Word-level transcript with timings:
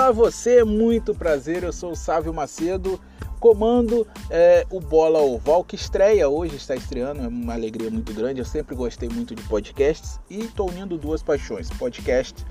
Olá 0.00 0.12
você, 0.12 0.64
muito 0.64 1.14
prazer, 1.14 1.62
eu 1.62 1.74
sou 1.74 1.92
o 1.92 1.94
Sávio 1.94 2.32
Macedo, 2.32 2.98
comando 3.38 4.06
é, 4.30 4.66
o 4.70 4.80
Bola 4.80 5.20
Oval 5.20 5.62
que 5.62 5.76
estreia 5.76 6.26
hoje, 6.26 6.56
está 6.56 6.74
estreando, 6.74 7.20
é 7.20 7.28
uma 7.28 7.52
alegria 7.52 7.90
muito 7.90 8.14
grande, 8.14 8.40
eu 8.40 8.46
sempre 8.46 8.74
gostei 8.74 9.10
muito 9.10 9.34
de 9.34 9.42
podcasts 9.42 10.18
e 10.30 10.38
estou 10.38 10.70
unindo 10.70 10.96
duas 10.96 11.22
paixões, 11.22 11.68
podcast 11.68 12.46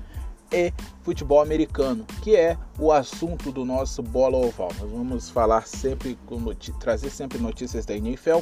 e 0.52 0.72
futebol 1.02 1.42
americano, 1.42 2.06
que 2.22 2.36
é 2.36 2.56
o 2.78 2.92
assunto 2.92 3.50
do 3.50 3.64
nosso 3.64 4.00
Bola 4.00 4.38
Oval. 4.38 4.70
Nós 4.78 4.88
vamos 4.88 5.28
falar 5.28 5.66
sempre, 5.66 6.16
trazer 6.78 7.10
sempre 7.10 7.38
notícias 7.38 7.84
da 7.84 7.96
NFL, 7.96 8.38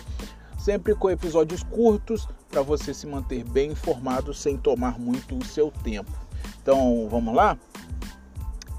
sempre 0.59 0.95
com 0.95 1.09
episódios 1.09 1.62
curtos 1.62 2.29
para 2.51 2.61
você 2.61 2.93
se 2.93 3.06
manter 3.06 3.43
bem 3.43 3.70
informado 3.70 4.34
sem 4.34 4.59
tomar 4.59 5.01
muito 5.01 5.34
o 5.34 5.43
seu 5.47 5.70
tempo. 5.83 6.12
Então 6.61 7.09
vamos 7.11 7.34
lá? 7.34 7.56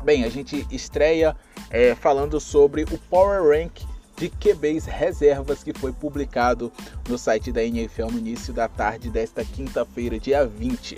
Bem, 0.03 0.23
a 0.23 0.30
gente 0.30 0.66
estreia 0.71 1.35
é, 1.70 1.94
falando 1.94 2.39
sobre 2.39 2.84
o 2.84 2.98
Power 3.09 3.44
Rank 3.44 3.81
de 4.16 4.30
QBs 4.30 4.85
reservas 4.85 5.63
que 5.63 5.73
foi 5.73 5.91
publicado 5.91 6.72
no 7.08 7.17
site 7.17 7.52
da 7.52 7.63
NFL 7.63 8.08
no 8.12 8.17
início 8.17 8.53
da 8.53 8.67
tarde 8.67 9.09
desta 9.09 9.44
quinta-feira, 9.44 10.17
dia 10.17 10.45
20. 10.45 10.95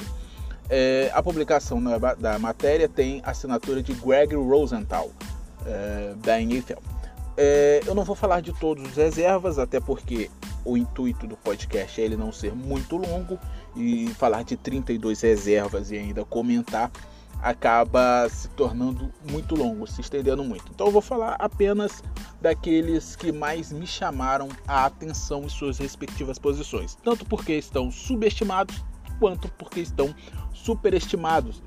É, 0.70 1.12
a 1.14 1.22
publicação 1.22 1.82
da 2.18 2.40
matéria 2.40 2.88
tem 2.88 3.22
assinatura 3.26 3.82
de 3.82 3.94
Greg 3.94 4.36
Rosenthal, 4.36 5.12
é, 5.66 6.14
da 6.18 6.40
NFL. 6.40 6.80
É, 7.36 7.82
eu 7.86 7.96
não 7.96 8.04
vou 8.04 8.16
falar 8.16 8.42
de 8.42 8.54
todos 8.54 8.84
os 8.86 8.96
reservas, 8.96 9.58
até 9.58 9.80
porque 9.80 10.30
o 10.64 10.78
intuito 10.78 11.26
do 11.26 11.36
podcast 11.38 12.00
é 12.00 12.06
ele 12.06 12.16
não 12.16 12.32
ser 12.32 12.54
muito 12.54 12.98
longo 12.98 13.40
e 13.76 14.10
falar 14.18 14.44
de 14.44 14.56
32 14.56 15.22
reservas 15.22 15.92
e 15.92 15.98
ainda 15.98 16.24
comentar 16.24 16.92
acaba 17.42 18.28
se 18.30 18.48
tornando 18.50 19.12
muito 19.30 19.56
longo, 19.56 19.88
se 19.88 20.02
estendendo 20.02 20.44
muito. 20.44 20.72
Então 20.74 20.88
eu 20.88 20.92
vou 20.92 21.02
falar 21.02 21.36
apenas 21.40 22.04
daqueles 22.40 23.16
que 23.16 23.32
mais 23.32 23.72
me 23.72 23.88
chamaram 23.88 24.50
a 24.68 24.86
atenção 24.86 25.44
em 25.44 25.50
suas 25.50 25.78
respectivas 25.78 26.38
posições, 26.38 26.96
tanto 27.04 27.26
porque 27.26 27.54
estão 27.54 27.92
subestimados 27.92 28.84
quanto 29.20 29.50
porque 29.50 29.80
estão 29.80 30.14
superestimados. 30.54 31.62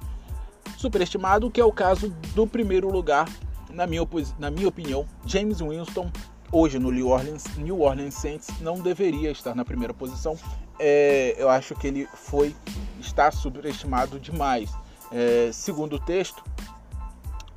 Superestimado 0.77 1.51
que 1.51 1.61
é 1.61 1.65
o 1.65 1.73
caso 1.73 2.11
do 2.35 2.47
primeiro 2.47 2.91
lugar, 2.91 3.29
na 3.71 3.87
minha, 3.87 4.07
na 4.39 4.51
minha 4.51 4.69
opinião, 4.69 5.07
James 5.27 5.61
Winston, 5.61 6.11
hoje 6.53 6.79
no 6.79 6.91
New 6.91 7.09
Orleans, 7.09 7.45
New 7.57 7.81
Orleans 7.81 8.15
Saints, 8.15 8.49
não 8.61 8.81
deveria 8.81 9.31
estar 9.31 9.55
na 9.55 9.65
primeira 9.65 9.93
posição. 9.93 10.37
É, 10.79 11.35
eu 11.39 11.49
acho 11.49 11.75
que 11.75 11.87
ele 11.87 12.09
foi 12.15 12.55
está 13.01 13.31
superestimado 13.31 14.19
demais. 14.19 14.71
É, 15.15 15.51
segundo 15.53 15.95
o 15.95 15.99
texto, 16.01 16.43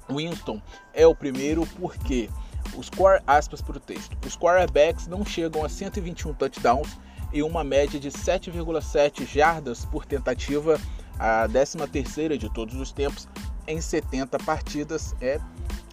Winston 0.08 0.61
é 0.94 1.08
o 1.08 1.16
primeiro 1.16 1.66
porque 1.80 2.30
os 2.75 2.91
aspas 3.25 3.61
para 3.61 3.77
o 3.77 3.80
texto, 3.80 4.16
os 4.23 4.38
quarterbacks 4.38 5.08
não 5.08 5.25
chegam 5.25 5.66
a 5.66 5.69
121 5.69 6.35
touchdowns 6.35 6.95
e 7.33 7.41
uma 7.41 7.63
média 7.63 8.00
de 8.00 8.11
7,7 8.11 9.25
jardas 9.25 9.85
por 9.85 10.05
tentativa, 10.05 10.80
a 11.17 11.47
13 11.47 11.80
terceira 11.88 12.38
de 12.38 12.47
todos 12.47 12.75
os 12.75 12.91
tempos 12.91 13.28
em 13.66 13.81
70 13.81 14.38
partidas 14.39 15.16
é, 15.19 15.39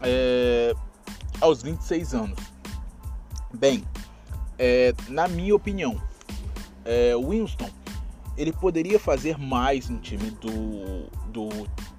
é 0.02 0.74
aos 1.40 1.62
26 1.62 2.14
anos. 2.14 2.38
Bem, 3.54 3.82
é, 4.58 4.92
na 5.08 5.26
minha 5.28 5.56
opinião, 5.56 5.98
é, 6.84 7.14
Winston 7.16 7.70
ele 8.36 8.52
poderia 8.52 8.98
fazer 8.98 9.38
mais 9.38 9.88
no 9.88 9.98
time 9.98 10.30
do, 10.30 11.08
do 11.30 11.48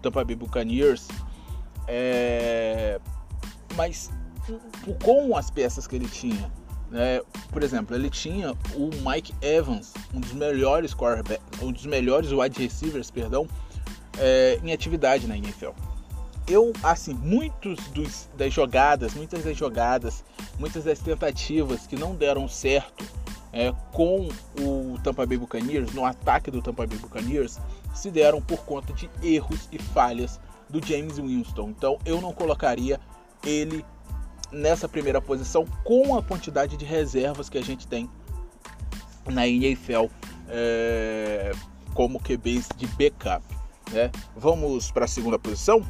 Tampa 0.01 0.23
Bay 0.23 0.35
Buccaneers, 0.35 1.07
é, 1.87 2.99
mas 3.75 4.11
com 5.03 5.35
as 5.35 5.49
peças 5.49 5.87
que 5.87 5.95
ele 5.95 6.07
tinha, 6.07 6.51
né? 6.91 7.21
por 7.51 7.63
exemplo, 7.63 7.95
ele 7.95 8.09
tinha 8.09 8.51
o 8.75 8.89
Mike 9.09 9.33
Evans, 9.41 9.93
um 10.13 10.19
dos 10.19 10.33
melhores 10.33 10.95
um 11.61 11.71
dos 11.71 11.85
melhores 11.85 12.31
wide 12.31 12.61
receivers, 12.61 13.09
perdão, 13.09 13.47
é, 14.17 14.59
em 14.63 14.71
atividade 14.71 15.27
na 15.27 15.37
NFL. 15.37 15.71
Eu, 16.47 16.73
assim, 16.83 17.13
muitos 17.15 17.79
dos, 17.87 18.29
das 18.37 18.53
jogadas, 18.53 19.15
muitas 19.15 19.43
das 19.43 19.57
jogadas, 19.57 20.23
muitas 20.59 20.83
das 20.83 20.99
tentativas 20.99 21.87
que 21.87 21.95
não 21.95 22.13
deram 22.13 22.47
certo 22.47 23.03
é, 23.51 23.73
com 23.91 24.27
o 24.59 24.97
Tampa 25.03 25.25
Bay 25.25 25.37
Buccaneers, 25.37 25.93
no 25.93 26.05
ataque 26.05 26.51
do 26.51 26.61
Tampa 26.61 26.85
Bay 26.85 26.97
Buccaneers, 26.97 27.59
se 27.93 28.11
deram 28.11 28.41
por 28.41 28.59
conta 28.65 28.93
de 28.93 29.09
erros 29.23 29.69
e 29.71 29.79
falhas 29.79 30.39
do 30.69 30.85
James 30.85 31.17
Winston. 31.17 31.69
Então 31.69 31.97
eu 32.05 32.21
não 32.21 32.33
colocaria 32.33 32.99
ele 33.45 33.85
nessa 34.51 34.87
primeira 34.87 35.21
posição 35.21 35.65
com 35.83 36.17
a 36.17 36.23
quantidade 36.23 36.77
de 36.77 36.85
reservas 36.85 37.49
que 37.49 37.57
a 37.57 37.63
gente 37.63 37.87
tem 37.87 38.09
na 39.25 39.47
NFL 39.47 40.05
é, 40.47 41.51
como 41.93 42.19
QBs 42.19 42.69
de 42.75 42.87
backup. 42.87 43.43
Né? 43.91 44.11
Vamos 44.35 44.91
para 44.91 45.05
a 45.05 45.07
segunda 45.07 45.39
posição. 45.39 45.81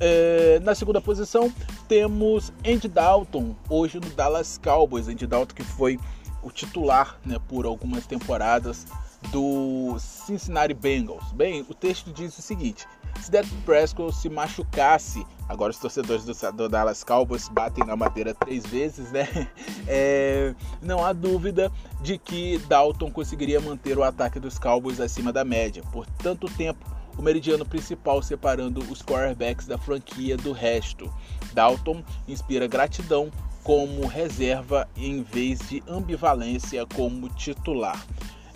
É, 0.00 0.60
na 0.60 0.74
segunda 0.74 1.00
posição 1.00 1.52
temos 1.88 2.52
Andy 2.64 2.86
Dalton, 2.86 3.56
hoje 3.68 3.98
no 3.98 4.10
Dallas 4.10 4.58
Cowboys. 4.62 5.08
Andy 5.08 5.26
Dalton 5.26 5.54
que 5.54 5.64
foi 5.64 5.98
o 6.42 6.50
titular 6.50 7.18
né, 7.24 7.38
por 7.48 7.64
algumas 7.64 8.06
temporadas 8.06 8.86
do 9.32 9.96
Cincinnati 9.98 10.74
Bengals. 10.74 11.32
Bem, 11.32 11.64
o 11.68 11.74
texto 11.74 12.12
diz 12.12 12.38
o 12.38 12.42
seguinte: 12.42 12.86
se 13.20 13.30
Dak 13.30 13.48
Prescott 13.64 14.14
se 14.14 14.28
machucasse, 14.28 15.26
agora 15.48 15.70
os 15.70 15.78
torcedores 15.78 16.24
do, 16.24 16.52
do, 16.52 16.68
Dallas 16.68 17.02
Cowboys 17.02 17.48
batem 17.48 17.84
na 17.84 17.96
madeira 17.96 18.34
três 18.34 18.64
vezes, 18.66 19.10
né? 19.10 19.26
É, 19.90 20.54
não 20.82 21.02
há 21.02 21.14
dúvida 21.14 21.72
de 22.02 22.18
que 22.18 22.58
Dalton 22.68 23.10
conseguiria 23.10 23.58
manter 23.58 23.96
o 23.96 24.02
ataque 24.02 24.38
dos 24.38 24.58
Cowboys 24.58 25.00
acima 25.00 25.32
da 25.32 25.46
média 25.46 25.82
por 25.90 26.04
tanto 26.04 26.46
tempo 26.46 26.84
o 27.18 27.22
meridiano 27.22 27.66
principal 27.66 28.22
separando 28.22 28.80
os 28.92 29.02
quarterbacks 29.02 29.66
da 29.66 29.76
franquia 29.76 30.36
do 30.36 30.52
resto. 30.52 31.12
Dalton 31.58 32.04
inspira 32.28 32.68
gratidão 32.68 33.32
como 33.64 34.06
reserva 34.06 34.88
em 34.96 35.24
vez 35.24 35.58
de 35.58 35.82
ambivalência 35.88 36.86
como 36.86 37.28
titular. 37.30 38.00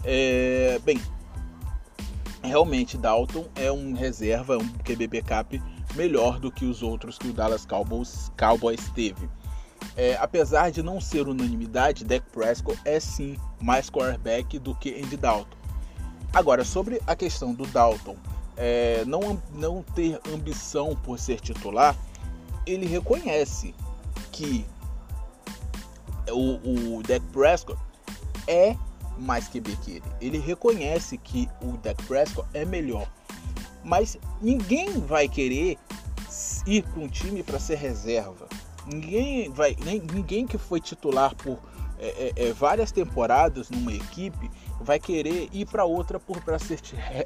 É, 0.05 0.81
bem, 0.85 1.03
realmente 2.45 2.97
Dalton 2.97 3.45
é 3.57 3.73
um 3.73 3.93
reserva, 3.93 4.57
um 4.57 4.69
QB 4.85 5.09
backup 5.09 5.61
melhor 5.97 6.39
do 6.39 6.49
que 6.49 6.65
os 6.65 6.81
outros 6.81 7.19
que 7.19 7.27
o 7.27 7.33
Dallas 7.33 7.67
Cowboys, 7.67 8.31
Cowboys 8.39 8.89
teve. 8.95 9.29
É, 9.97 10.17
apesar 10.21 10.71
de 10.71 10.81
não 10.81 11.01
ser 11.01 11.27
unanimidade, 11.27 12.05
Dak 12.05 12.25
Prescott 12.31 12.79
é 12.85 13.01
sim 13.01 13.37
mais 13.61 13.91
quarterback 13.91 14.61
do 14.61 14.77
que 14.77 14.95
Andy 14.95 15.17
Dalton. 15.17 15.57
Agora, 16.33 16.65
sobre 16.65 17.03
a 17.05 17.17
questão 17.17 17.53
do 17.53 17.67
Dalton 17.67 18.15
é, 18.57 19.05
não, 19.07 19.43
não 19.53 19.83
ter 19.83 20.21
ambição 20.33 20.95
por 20.95 21.19
ser 21.19 21.41
titular, 21.41 21.97
ele 22.67 22.87
reconhece 22.87 23.75
que 24.31 24.65
o, 26.31 26.99
o 26.99 27.03
Dak 27.03 27.25
Prescott 27.33 27.81
é 28.47 28.77
mais 29.19 29.49
QB 29.49 29.77
que 29.77 29.91
ele. 29.93 30.05
Ele 30.21 30.39
reconhece 30.39 31.19
que 31.19 31.49
o 31.61 31.77
Dak 31.79 32.03
Prescott 32.05 32.49
é 32.55 32.65
melhor. 32.65 33.09
Mas 33.85 34.17
ninguém 34.41 35.01
vai 35.01 35.29
querer 35.29 35.79
ir 36.67 36.83
para 36.83 37.01
um 37.01 37.09
time 37.09 37.43
para 37.43 37.59
ser 37.59 37.77
reserva. 37.77 38.49
Ninguém 38.87 39.51
vai, 39.51 39.77
ninguém 40.13 40.47
que 40.47 40.59
foi 40.59 40.81
titular 40.81 41.35
por 41.37 41.59
é, 41.99 42.33
é, 42.37 42.49
é 42.49 42.53
várias 42.53 42.91
temporadas 42.91 43.71
numa 43.71 43.93
equipe 43.93 44.51
vai 44.81 44.99
querer 44.99 45.49
ir 45.53 45.67
para 45.67 45.85
outra 45.85 46.19
por 46.19 46.41
para 46.43 46.59
ser 46.59 46.81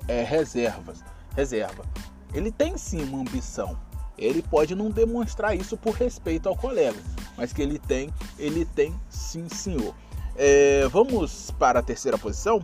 é, 0.06 0.22
reservas 0.22 1.02
reserva. 1.34 1.84
Ele 2.32 2.50
tem 2.50 2.76
sim 2.76 3.02
uma 3.02 3.20
ambição. 3.20 3.78
Ele 4.18 4.42
pode 4.42 4.74
não 4.74 4.90
demonstrar 4.90 5.56
isso 5.56 5.76
por 5.76 5.94
respeito 5.94 6.48
ao 6.48 6.56
colega, 6.56 6.98
mas 7.36 7.52
que 7.52 7.60
ele 7.60 7.78
tem, 7.78 8.12
ele 8.38 8.64
tem 8.64 8.94
sim, 9.08 9.48
senhor. 9.48 9.94
É, 10.36 10.86
vamos 10.88 11.50
para 11.52 11.80
a 11.80 11.82
terceira 11.82 12.18
posição. 12.18 12.62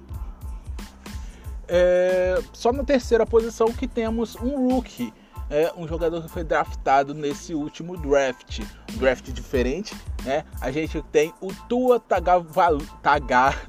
É, 1.69 2.43
só 2.53 2.73
na 2.73 2.85
terceira 2.85 3.25
posição 3.25 3.73
que 3.73 3.89
temos 3.89 4.37
um 4.37 4.69
rookie, 4.69 5.13
é, 5.49 5.73
um 5.77 5.87
jogador 5.89 6.23
que 6.23 6.29
foi 6.29 6.45
draftado 6.45 7.15
nesse 7.15 7.55
último 7.55 7.97
draft, 7.97 8.61
um 8.95 8.99
draft 8.99 9.31
diferente, 9.31 9.95
né? 10.25 10.45
A 10.61 10.71
gente 10.71 11.01
tem 11.13 11.33
o 11.41 11.53
Tua 11.69 12.01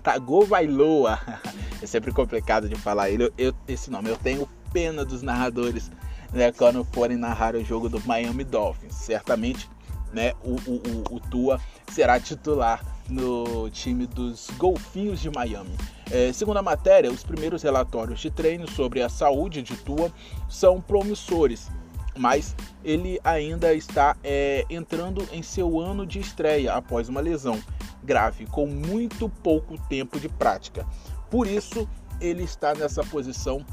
Tagovailoa, 0.03 1.19
é 1.81 1.85
sempre 1.85 2.11
complicado 2.11 2.67
de 2.67 2.75
falar 2.75 3.09
ele, 3.09 3.31
eu, 3.37 3.53
esse 3.67 3.89
nome. 3.91 4.09
Eu 4.09 4.17
tenho 4.17 4.47
pena 4.71 5.05
dos 5.05 5.21
narradores 5.21 5.91
né, 6.33 6.51
quando 6.51 6.83
forem 6.83 7.15
narrar 7.15 7.55
o 7.55 7.63
jogo 7.63 7.87
do 7.87 8.01
Miami 8.05 8.43
Dolphins. 8.43 8.95
Certamente 8.95 9.69
né, 10.11 10.33
o, 10.43 10.55
o, 10.69 11.15
o, 11.15 11.19
Tua 11.19 11.59
será 11.91 12.19
titular 12.19 12.83
no 13.09 13.69
time 13.69 14.05
dos 14.05 14.49
Golfinhos 14.57 15.19
de 15.19 15.29
Miami. 15.29 15.75
É, 16.11 16.31
segundo 16.33 16.57
a 16.57 16.61
matéria, 16.61 17.11
os 17.11 17.23
primeiros 17.23 17.63
relatórios 17.63 18.19
de 18.19 18.29
treino 18.29 18.69
sobre 18.69 19.01
a 19.01 19.09
saúde 19.09 19.61
de 19.61 19.75
Tua 19.75 20.11
são 20.49 20.79
promissores. 20.79 21.69
mas 22.15 22.55
ele 22.83 23.19
ainda 23.23 23.73
está 23.73 24.15
é, 24.23 24.65
entrando 24.69 25.27
em 25.31 25.41
seu 25.41 25.79
ano 25.79 26.05
de 26.05 26.19
estreia 26.19 26.73
após 26.73 27.09
uma 27.09 27.21
lesão 27.21 27.59
grave, 28.03 28.45
com 28.45 28.67
muito 28.67 29.29
pouco 29.29 29.77
tempo 29.87 30.19
de 30.19 30.29
prática. 30.29 30.85
Por 31.31 31.47
isso, 31.47 31.89
ele 32.21 32.43
está 32.43 32.75
nessa 32.75 33.03
posição 33.03 33.65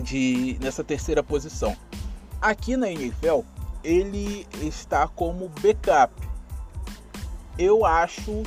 de 0.00 0.56
nessa 0.60 0.82
terceira 0.82 1.22
posição. 1.22 1.76
Aqui 2.40 2.76
na 2.76 2.90
NFL, 2.90 3.40
ele 3.84 4.46
está 4.62 5.06
como 5.06 5.48
backup. 5.60 6.12
Eu 7.58 7.84
acho 7.84 8.42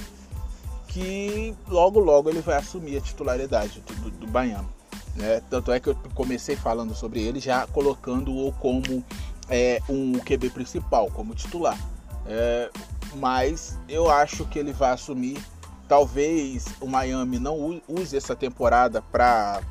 que 0.88 1.54
logo 1.68 2.00
logo 2.00 2.30
ele 2.30 2.42
vai 2.42 2.56
assumir 2.56 2.98
a 2.98 3.02
titularidade 3.02 3.82
do, 3.82 4.12
do 4.12 4.28
Baiano. 4.28 4.70
Né? 5.16 5.42
Tanto 5.50 5.72
é 5.72 5.80
que 5.80 5.90
eu 5.90 5.96
comecei 6.14 6.56
falando 6.56 6.94
sobre 6.96 7.22
ele 7.22 7.40
já 7.40 7.66
colocando-o 7.68 8.52
como 8.54 9.04
é, 9.50 9.82
um 9.90 10.14
QB 10.14 10.50
principal, 10.50 11.10
como 11.12 11.36
titular. 11.36 11.78
É, 12.26 12.70
mas 13.16 13.78
eu 13.88 14.10
acho 14.10 14.46
que 14.46 14.60
ele 14.60 14.74
vai 14.74 14.92
assumir. 14.92 15.42
Talvez 15.88 16.66
o 16.82 16.88
Miami 16.88 17.38
não 17.40 17.82
use 17.88 18.18
essa 18.18 18.36
temporada 18.36 19.02
para 19.02 19.62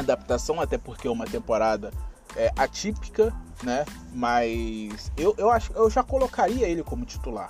adaptação, 0.00 0.60
até 0.60 0.78
porque 0.78 1.08
é 1.08 1.10
uma 1.10 1.26
temporada 1.26 1.92
é, 2.34 2.52
atípica, 2.56 3.32
né? 3.62 3.84
Mas 4.12 5.10
eu, 5.16 5.34
eu 5.38 5.50
acho 5.50 5.72
eu 5.72 5.88
já 5.90 6.02
colocaria 6.02 6.68
ele 6.68 6.82
como 6.82 7.04
titular. 7.04 7.48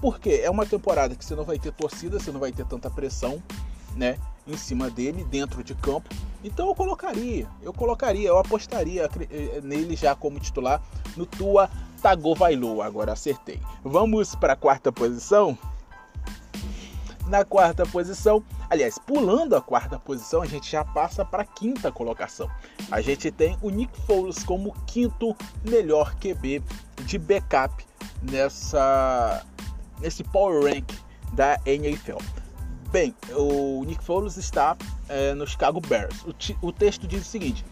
Porque 0.00 0.40
é 0.42 0.50
uma 0.50 0.66
temporada 0.66 1.14
que 1.14 1.24
você 1.24 1.34
não 1.34 1.44
vai 1.44 1.58
ter 1.58 1.72
torcida, 1.72 2.18
você 2.18 2.30
não 2.30 2.40
vai 2.40 2.52
ter 2.52 2.66
tanta 2.66 2.90
pressão, 2.90 3.42
né? 3.94 4.18
Em 4.46 4.56
cima 4.56 4.90
dele, 4.90 5.24
dentro 5.24 5.64
de 5.64 5.74
campo. 5.74 6.08
Então 6.44 6.68
eu 6.68 6.74
colocaria, 6.74 7.48
eu 7.62 7.72
colocaria, 7.72 8.28
eu 8.28 8.38
apostaria 8.38 9.08
eh, 9.30 9.60
nele 9.62 9.96
já 9.96 10.14
como 10.14 10.38
titular 10.38 10.80
no 11.16 11.26
Tua 11.26 11.68
Tagovailoa. 12.00 12.86
Agora 12.86 13.12
acertei. 13.12 13.60
Vamos 13.82 14.34
para 14.36 14.52
a 14.52 14.56
quarta 14.56 14.92
posição. 14.92 15.58
Na 17.26 17.44
quarta 17.44 17.84
posição, 17.84 18.42
aliás, 18.70 18.98
pulando 18.98 19.56
a 19.56 19.60
quarta 19.60 19.98
posição, 19.98 20.42
a 20.42 20.46
gente 20.46 20.70
já 20.70 20.84
passa 20.84 21.24
para 21.24 21.42
a 21.42 21.46
quinta 21.46 21.90
colocação. 21.90 22.48
A 22.90 23.00
gente 23.00 23.32
tem 23.32 23.58
o 23.60 23.68
Nick 23.68 24.00
Foles 24.02 24.44
como 24.44 24.72
quinto 24.86 25.36
melhor 25.64 26.14
QB 26.16 26.62
de 27.04 27.18
backup 27.18 27.84
nessa 28.22 29.44
nesse 30.00 30.22
power 30.22 30.62
rank 30.72 30.92
da 31.32 31.58
NFL. 31.66 32.18
Bem, 32.92 33.14
o 33.32 33.82
Nick 33.84 34.04
Foles 34.04 34.36
está 34.36 34.76
é, 35.08 35.34
no 35.34 35.46
Chicago 35.46 35.80
Bears. 35.80 36.22
O, 36.22 36.68
o 36.68 36.72
texto 36.72 37.08
diz 37.08 37.22
o 37.22 37.24
seguinte: 37.24 37.64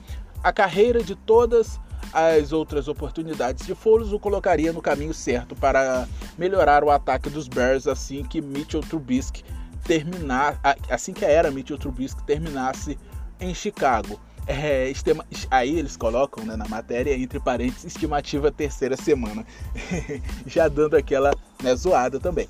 a 0.43 0.53
carreira 0.53 1.03
de 1.03 1.15
todas 1.15 1.81
as 2.15 2.53
outras 2.53 2.87
oportunidades 2.87 3.67
de 3.67 3.75
Foles 3.75 4.13
o 4.13 4.19
colocaria 4.21 4.73
no 4.73 4.81
caminho 4.81 5.13
certo 5.13 5.57
para 5.57 6.07
melhorar 6.39 6.85
o 6.85 6.91
ataque 6.91 7.29
dos 7.29 7.49
Bears 7.49 7.89
assim 7.89 8.23
que 8.23 8.41
Mitchell 8.41 8.81
Trubisky 8.81 9.45
terminar, 9.83 10.61
assim 10.89 11.13
que 11.13 11.25
a 11.25 11.29
era 11.29 11.51
Mitchell 11.51 11.77
Trubisky 11.77 12.23
terminasse 12.23 12.97
em 13.41 13.53
Chicago. 13.53 14.19
É, 14.47 14.91
estima, 14.91 15.25
aí 15.51 15.79
eles 15.79 15.97
colocam 15.97 16.45
né, 16.45 16.55
na 16.55 16.69
matéria, 16.69 17.17
entre 17.17 17.41
parênteses, 17.41 17.85
estimativa 17.85 18.53
terceira 18.53 18.97
semana. 18.97 19.45
já 20.47 20.69
dando 20.69 20.97
aquela 20.97 21.33
né, 21.63 21.75
zoada 21.75 22.21
também. 22.21 22.49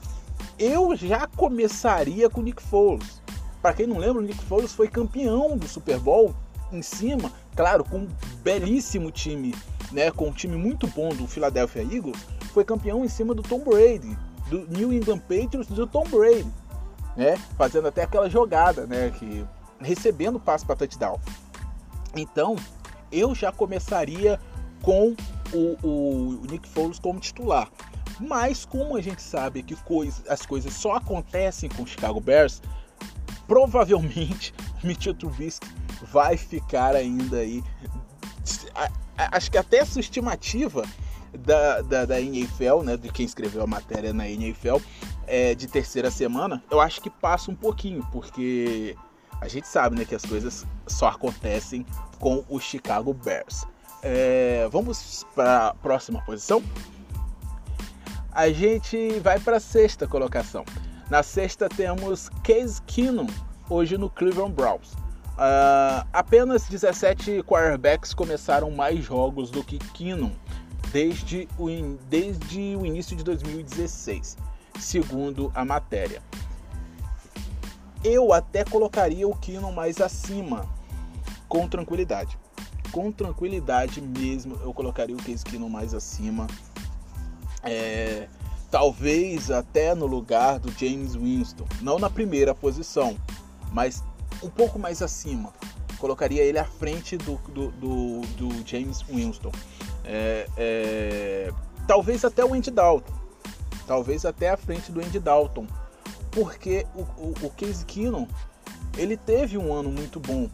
Eu 0.58 0.94
já 0.96 1.26
começaria 1.26 2.28
com 2.28 2.40
o 2.40 2.44
Nick 2.44 2.62
Foles. 2.62 3.22
Para 3.62 3.72
quem 3.72 3.86
não 3.86 3.98
lembra, 3.98 4.20
o 4.20 4.24
Nick 4.24 4.44
Foles 4.44 4.72
foi 4.72 4.88
campeão 4.88 5.56
do 5.56 5.66
Super 5.66 5.98
Bowl 5.98 6.34
em 6.74 6.82
cima, 6.82 7.32
claro, 7.54 7.84
com 7.84 7.98
um 7.98 8.08
belíssimo 8.42 9.10
time, 9.10 9.54
né, 9.92 10.10
com 10.10 10.28
um 10.28 10.32
time 10.32 10.56
muito 10.56 10.86
bom 10.88 11.08
do 11.10 11.26
Philadelphia 11.26 11.82
Eagles, 11.82 12.18
foi 12.52 12.64
campeão 12.64 13.04
em 13.04 13.08
cima 13.08 13.34
do 13.34 13.42
Tom 13.42 13.60
Brady, 13.60 14.16
do 14.48 14.66
New 14.68 14.92
England 14.92 15.20
Patriots 15.20 15.68
do 15.68 15.86
Tom 15.86 16.04
Brady, 16.04 16.50
né, 17.16 17.36
fazendo 17.56 17.88
até 17.88 18.02
aquela 18.02 18.28
jogada, 18.28 18.86
né, 18.86 19.10
que 19.18 19.44
recebendo 19.80 20.38
passe 20.40 20.64
para 20.64 20.76
touchdown. 20.76 21.18
Então, 22.16 22.56
eu 23.10 23.34
já 23.34 23.50
começaria 23.52 24.40
com 24.82 25.14
o, 25.52 25.86
o, 25.86 26.40
o 26.42 26.46
Nick 26.50 26.68
Foles 26.68 26.98
como 26.98 27.18
titular. 27.20 27.70
Mas 28.20 28.64
como 28.64 28.96
a 28.96 29.00
gente 29.00 29.22
sabe 29.22 29.62
que 29.62 29.74
coisa, 29.76 30.22
as 30.28 30.46
coisas 30.46 30.72
só 30.74 30.94
acontecem 30.96 31.68
com 31.68 31.82
o 31.82 31.86
Chicago 31.86 32.20
Bears, 32.20 32.62
provavelmente 33.46 34.54
Mitchell 34.82 35.14
Trubisky 35.14 35.66
vai 36.12 36.36
ficar 36.36 36.94
ainda 36.94 37.38
aí. 37.38 37.62
Acho 39.16 39.50
que 39.50 39.58
até 39.58 39.80
a 39.80 39.86
sua 39.86 40.00
estimativa 40.00 40.84
da, 41.38 41.80
da, 41.82 42.04
da 42.04 42.20
NFL, 42.20 42.82
né, 42.82 42.96
de 42.96 43.10
quem 43.10 43.24
escreveu 43.24 43.62
a 43.62 43.66
matéria 43.66 44.12
na 44.12 44.28
NFL, 44.28 44.76
é, 45.26 45.54
de 45.54 45.66
terceira 45.66 46.10
semana, 46.10 46.62
eu 46.70 46.80
acho 46.80 47.00
que 47.00 47.10
passa 47.10 47.50
um 47.50 47.54
pouquinho, 47.54 48.06
porque 48.12 48.96
a 49.40 49.48
gente 49.48 49.66
sabe 49.66 49.96
né, 49.96 50.04
que 50.04 50.14
as 50.14 50.24
coisas 50.24 50.66
só 50.86 51.08
acontecem 51.08 51.84
com 52.18 52.44
o 52.48 52.60
Chicago 52.60 53.12
Bears. 53.12 53.66
É, 54.02 54.68
vamos 54.70 55.24
para 55.34 55.68
a 55.68 55.74
próxima 55.74 56.22
posição? 56.24 56.62
A 58.30 58.50
gente 58.50 59.18
vai 59.20 59.38
para 59.38 59.56
a 59.56 59.60
sexta 59.60 60.06
colocação. 60.06 60.64
Na 61.10 61.22
sexta 61.22 61.68
temos 61.68 62.30
Case 62.42 62.80
Keenum, 62.82 63.26
hoje 63.68 63.98
no 63.98 64.08
Cleveland 64.08 64.54
Browns. 64.54 64.92
Uh, 65.34 66.06
apenas 66.12 66.68
17 66.68 67.42
quarterbacks 67.42 68.14
começaram 68.14 68.70
mais 68.70 69.04
jogos 69.04 69.50
do 69.50 69.64
que 69.64 69.78
Keenum 69.78 70.30
desde 70.94 71.48
o, 71.58 71.66
desde 72.08 72.76
o 72.76 72.86
início 72.86 73.16
de 73.16 73.24
2016, 73.24 74.36
segundo 74.78 75.50
a 75.52 75.64
matéria. 75.64 76.22
Eu 78.04 78.32
até 78.32 78.64
colocaria 78.64 79.26
o 79.26 79.34
Keenum 79.34 79.72
mais 79.72 80.00
acima, 80.00 80.68
com 81.48 81.68
tranquilidade. 81.68 82.38
Com 82.92 83.10
tranquilidade 83.10 84.00
mesmo, 84.00 84.56
eu 84.62 84.72
colocaria 84.72 85.16
o 85.16 85.22
Case 85.22 85.44
Keenum 85.44 85.68
mais 85.68 85.92
acima. 85.94 86.46
É, 87.64 88.28
talvez 88.74 89.52
até 89.52 89.94
no 89.94 90.04
lugar 90.04 90.58
do 90.58 90.68
James 90.72 91.14
Winston, 91.14 91.64
não 91.80 91.96
na 91.96 92.10
primeira 92.10 92.52
posição, 92.52 93.16
mas 93.72 94.02
um 94.42 94.50
pouco 94.50 94.80
mais 94.80 95.00
acima. 95.00 95.52
Colocaria 95.96 96.42
ele 96.42 96.58
à 96.58 96.64
frente 96.64 97.16
do, 97.16 97.36
do, 97.52 97.70
do, 97.70 98.20
do 98.36 98.68
James 98.68 99.00
Winston. 99.02 99.52
É, 100.04 100.48
é, 100.56 101.52
talvez 101.86 102.24
até 102.24 102.44
o 102.44 102.52
Andy 102.52 102.72
Dalton. 102.72 103.12
Talvez 103.86 104.24
até 104.24 104.50
à 104.50 104.56
frente 104.56 104.90
do 104.90 104.98
Andy 104.98 105.20
Dalton. 105.20 105.68
Porque 106.32 106.84
o, 106.96 107.02
o, 107.02 107.34
o 107.42 107.50
Case 107.50 107.84
Keenum, 107.84 108.26
ele 108.98 109.16
teve 109.16 109.56
um 109.56 109.72
ano 109.72 109.88
muito 109.88 110.18
bom 110.18 110.50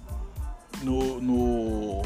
no, 0.83 1.23
no, 1.23 2.03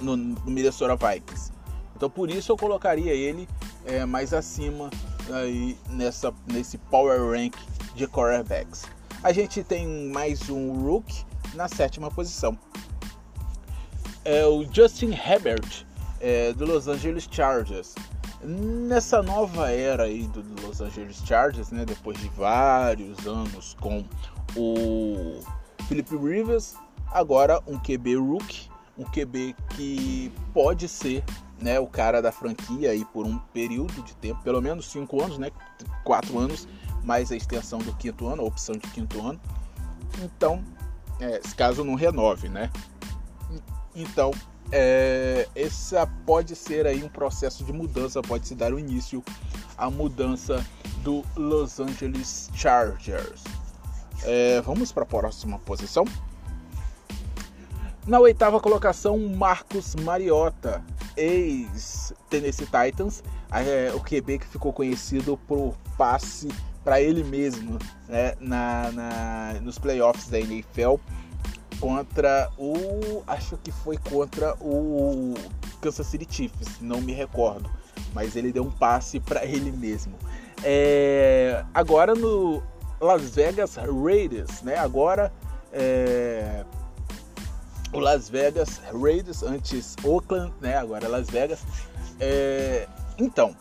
no, 0.00 0.16
no 0.16 0.50
Minnesota 0.50 0.96
Vikings. 0.96 1.52
Então 1.94 2.08
por 2.08 2.30
isso 2.30 2.52
eu 2.52 2.56
colocaria 2.56 3.12
ele 3.12 3.46
é, 3.86 4.04
mais 4.04 4.34
acima 4.34 4.90
aí 5.32 5.78
nessa, 5.88 6.32
nesse 6.46 6.76
power 6.76 7.30
rank 7.30 7.54
de 7.94 8.06
quarterbacks. 8.06 8.84
A 9.22 9.32
gente 9.32 9.62
tem 9.62 9.86
mais 10.08 10.50
um 10.50 10.72
rookie 10.72 11.24
na 11.54 11.68
sétima 11.68 12.10
posição. 12.10 12.58
É 14.24 14.44
o 14.44 14.64
Justin 14.70 15.12
Herbert, 15.12 15.86
é, 16.20 16.52
do 16.52 16.66
Los 16.66 16.88
Angeles 16.88 17.28
Chargers. 17.30 17.94
Nessa 18.42 19.22
nova 19.22 19.70
era 19.70 20.04
aí 20.04 20.26
do 20.28 20.44
Los 20.66 20.80
Angeles 20.80 21.16
Chargers, 21.24 21.70
né, 21.70 21.84
depois 21.84 22.18
de 22.18 22.28
vários 22.30 23.26
anos 23.26 23.76
com 23.80 24.04
o 24.54 25.40
Philip 25.88 26.16
Rivers, 26.16 26.74
agora 27.12 27.60
um 27.66 27.78
QB 27.78 28.16
rookie, 28.16 28.68
um 28.98 29.04
QB 29.04 29.54
que 29.70 30.32
pode 30.52 30.88
ser 30.88 31.24
né, 31.60 31.80
o 31.80 31.86
cara 31.86 32.20
da 32.20 32.30
franquia 32.30 32.90
aí 32.90 33.04
por 33.04 33.26
um 33.26 33.38
período 33.38 34.02
de 34.02 34.14
tempo, 34.16 34.42
pelo 34.42 34.60
menos 34.60 34.90
cinco 34.90 35.22
anos, 35.22 35.38
né, 35.38 35.50
quatro 36.04 36.38
anos, 36.38 36.68
mais 37.02 37.32
a 37.32 37.36
extensão 37.36 37.78
do 37.78 37.94
quinto 37.94 38.26
ano, 38.26 38.42
a 38.42 38.44
opção 38.44 38.74
de 38.74 38.86
quinto 38.88 39.24
ano. 39.24 39.40
Então, 40.22 40.62
é, 41.20 41.40
caso 41.56 41.84
não 41.84 41.94
renove, 41.94 42.48
né? 42.48 42.70
Então, 43.94 44.30
é, 44.70 45.48
essa 45.54 46.06
pode 46.26 46.54
ser 46.54 46.86
aí 46.86 47.02
um 47.02 47.08
processo 47.08 47.64
de 47.64 47.72
mudança, 47.72 48.20
pode 48.20 48.46
se 48.46 48.54
dar 48.54 48.72
o 48.72 48.78
início 48.78 49.22
à 49.78 49.88
mudança 49.88 50.64
do 51.02 51.24
Los 51.36 51.80
Angeles 51.80 52.50
Chargers. 52.54 53.44
É, 54.24 54.60
vamos 54.60 54.92
para 54.92 55.04
a 55.04 55.06
próxima 55.06 55.58
posição. 55.60 56.04
Na 58.06 58.18
oitava 58.20 58.60
colocação, 58.60 59.18
Marcos 59.18 59.94
Mariota, 59.96 60.84
ex-Tennessee 61.16 62.66
Titans, 62.66 63.22
é, 63.50 63.92
o 63.94 64.00
QB 64.00 64.38
que 64.38 64.46
ficou 64.46 64.72
conhecido 64.72 65.38
por 65.46 65.74
passe 65.96 66.48
para 66.84 67.00
ele 67.00 67.24
mesmo 67.24 67.78
né, 68.08 68.34
na, 68.38 68.92
na, 68.92 69.60
nos 69.60 69.78
playoffs 69.78 70.28
da 70.28 70.38
NFL. 70.38 70.96
contra 71.80 72.50
o. 72.56 73.22
Acho 73.26 73.56
que 73.56 73.72
foi 73.72 73.96
contra 73.98 74.54
o 74.60 75.34
Kansas 75.80 76.06
City 76.06 76.26
Chiefs, 76.28 76.80
não 76.80 77.00
me 77.00 77.12
recordo. 77.12 77.68
Mas 78.14 78.36
ele 78.36 78.52
deu 78.52 78.62
um 78.62 78.70
passe 78.70 79.18
para 79.18 79.44
ele 79.44 79.72
mesmo. 79.72 80.14
É, 80.62 81.64
agora 81.74 82.14
no 82.14 82.62
Las 83.00 83.34
Vegas 83.34 83.76
Raiders, 83.76 84.62
né? 84.62 84.76
Agora 84.76 85.32
é, 85.72 86.64
o 87.92 87.98
Las 87.98 88.28
Vegas 88.28 88.80
Raiders, 88.92 89.42
antes 89.42 89.96
Oakland, 90.04 90.52
né? 90.60 90.76
Agora 90.76 91.08
Las 91.08 91.28
Vegas. 91.28 91.60
É, 92.20 92.88
então, 93.18 93.56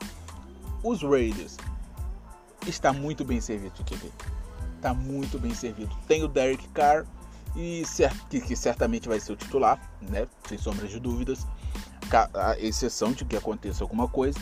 os 0.84 1.01
Raiders 1.01 1.58
está 2.67 2.91
muito 2.91 3.24
bem 3.24 3.39
servido 3.39 3.84
de 3.84 3.96
QB. 3.96 4.12
Está 4.77 4.94
muito 4.94 5.39
bem 5.39 5.53
servido. 5.53 5.96
Tem 6.08 6.24
o 6.24 6.27
Derek 6.27 6.67
Carr, 6.70 7.05
e 7.55 7.84
que, 8.29 8.41
que 8.41 8.55
certamente 8.55 9.08
vai 9.08 9.20
ser 9.20 9.32
o 9.32 9.36
titular, 9.36 9.79
né? 10.01 10.27
Sem 10.48 10.58
sombra 10.58 10.88
de 10.88 11.00
dúvidas, 11.00 11.48
a 12.34 12.60
exceção 12.60 13.13
de 13.13 13.24
que 13.24 13.36
aconteça 13.36 13.84
alguma 13.84 14.08
coisa. 14.08 14.38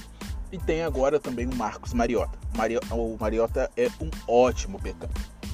E 0.51 0.57
tem 0.57 0.83
agora 0.83 1.19
também 1.19 1.47
o 1.47 1.55
Marcos 1.55 1.93
Mariota. 1.93 2.37
O 2.91 3.17
Mariota 3.19 3.71
é 3.77 3.87
um 3.99 4.09
ótimo 4.27 4.77
backup. 4.79 5.13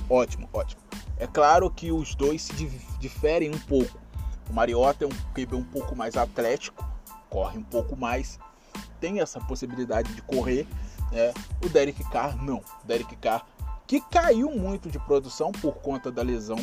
Ótimo, 0.09 0.49
ótimo. 0.51 0.81
É 1.17 1.27
claro 1.27 1.69
que 1.69 1.91
os 1.91 2.15
dois 2.15 2.41
se 2.41 2.53
diferem 2.99 3.49
um 3.49 3.59
pouco. 3.59 3.99
O 4.49 4.53
Mariota 4.53 5.05
é 5.05 5.07
um 5.07 5.33
QB 5.33 5.55
um 5.55 5.63
pouco 5.63 5.95
mais 5.95 6.17
atlético, 6.17 6.85
corre 7.29 7.57
um 7.57 7.63
pouco 7.63 7.95
mais, 7.95 8.39
tem 8.99 9.19
essa 9.19 9.39
possibilidade 9.39 10.13
de 10.13 10.21
correr. 10.21 10.65
Né? 11.11 11.33
O 11.63 11.69
Derek 11.69 12.03
Carr 12.09 12.41
não. 12.43 12.57
O 12.57 12.87
Derek 12.87 13.15
Carr 13.17 13.45
que 13.85 14.01
caiu 14.01 14.51
muito 14.51 14.89
de 14.89 14.99
produção 14.99 15.51
por 15.51 15.75
conta 15.75 16.11
da 16.11 16.21
lesão 16.21 16.57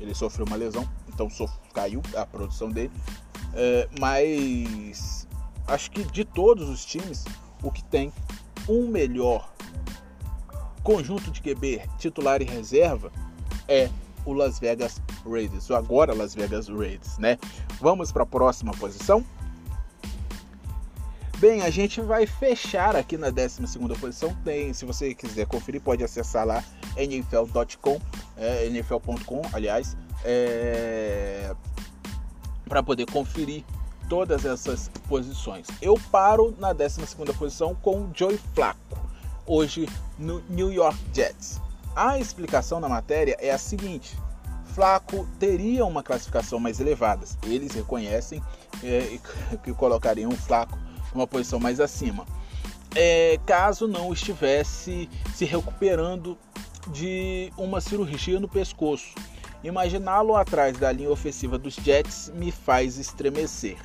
ele 0.00 0.14
sofreu 0.14 0.46
uma 0.46 0.56
lesão, 0.56 0.88
então 1.08 1.28
caiu 1.72 2.02
a 2.16 2.24
produção 2.24 2.70
dele. 2.70 2.92
É, 3.54 3.88
mas 3.98 5.26
acho 5.66 5.90
que 5.90 6.04
de 6.04 6.24
todos 6.24 6.68
os 6.68 6.84
times, 6.84 7.24
o 7.62 7.70
que 7.70 7.82
tem 7.84 8.12
um 8.68 8.86
melhor 8.86 9.52
conjunto 10.82 11.30
de 11.30 11.40
QB 11.42 11.82
titular 11.98 12.40
e 12.40 12.44
reserva 12.44 13.10
é 13.66 13.90
o 14.28 14.32
Las 14.34 14.58
Vegas 14.58 15.00
Raiders, 15.26 15.70
ou 15.70 15.76
agora 15.76 16.14
Las 16.14 16.34
Vegas 16.34 16.68
Raiders, 16.68 17.18
né? 17.18 17.38
Vamos 17.80 18.12
para 18.12 18.22
a 18.22 18.26
próxima 18.26 18.72
posição. 18.72 19.24
Bem, 21.38 21.62
a 21.62 21.70
gente 21.70 22.00
vai 22.00 22.26
fechar 22.26 22.96
aqui 22.96 23.16
na 23.16 23.30
12 23.30 23.62
posição. 24.00 24.36
Tem, 24.44 24.74
se 24.74 24.84
você 24.84 25.14
quiser 25.14 25.46
conferir, 25.46 25.80
pode 25.80 26.02
acessar 26.02 26.44
lá 26.44 26.64
nfl.com, 26.96 28.00
é, 28.36 28.68
nfl.com, 28.68 29.42
aliás, 29.52 29.96
é, 30.24 31.54
para 32.68 32.82
poder 32.82 33.06
conferir 33.06 33.64
todas 34.08 34.44
essas 34.44 34.90
posições. 35.08 35.68
Eu 35.80 35.94
paro 36.10 36.56
na 36.58 36.72
12 36.72 37.14
posição 37.38 37.72
com 37.76 38.02
o 38.02 38.10
Joey 38.12 38.38
Flacco, 38.52 38.98
hoje 39.46 39.88
no 40.18 40.42
New 40.48 40.72
York 40.72 40.98
Jets. 41.14 41.60
A 41.98 42.16
explicação 42.16 42.78
na 42.78 42.88
matéria 42.88 43.36
é 43.40 43.50
a 43.50 43.58
seguinte: 43.58 44.16
Flaco 44.66 45.26
teria 45.36 45.84
uma 45.84 46.00
classificação 46.00 46.60
mais 46.60 46.78
elevada. 46.78 47.26
Eles 47.42 47.74
reconhecem 47.74 48.40
é, 48.84 49.18
que 49.64 49.74
colocariam 49.74 50.30
o 50.30 50.36
Flaco 50.36 50.78
uma 51.12 51.26
posição 51.26 51.58
mais 51.58 51.80
acima. 51.80 52.24
É, 52.94 53.40
caso 53.44 53.88
não 53.88 54.12
estivesse 54.12 55.10
se 55.34 55.44
recuperando 55.44 56.38
de 56.92 57.52
uma 57.58 57.80
cirurgia 57.80 58.38
no 58.38 58.46
pescoço. 58.46 59.12
Imaginá-lo 59.64 60.36
atrás 60.36 60.78
da 60.78 60.92
linha 60.92 61.10
ofensiva 61.10 61.58
dos 61.58 61.74
Jets 61.74 62.30
me 62.32 62.52
faz 62.52 62.96
estremecer. 62.96 63.76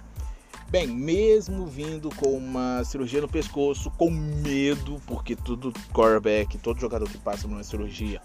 Bem, 0.73 0.87
mesmo 0.87 1.67
vindo 1.67 2.09
com 2.15 2.35
uma 2.35 2.83
cirurgia 2.83 3.21
no 3.21 3.29
pescoço, 3.29 3.91
com 3.91 4.09
medo, 4.09 4.99
porque 5.05 5.35
todo 5.35 5.71
quarterback, 5.93 6.57
todo 6.57 6.79
jogador 6.79 7.07
que 7.07 7.19
passa 7.19 7.43
por 7.43 7.53
uma 7.53 7.63
cirurgia, 7.63 8.19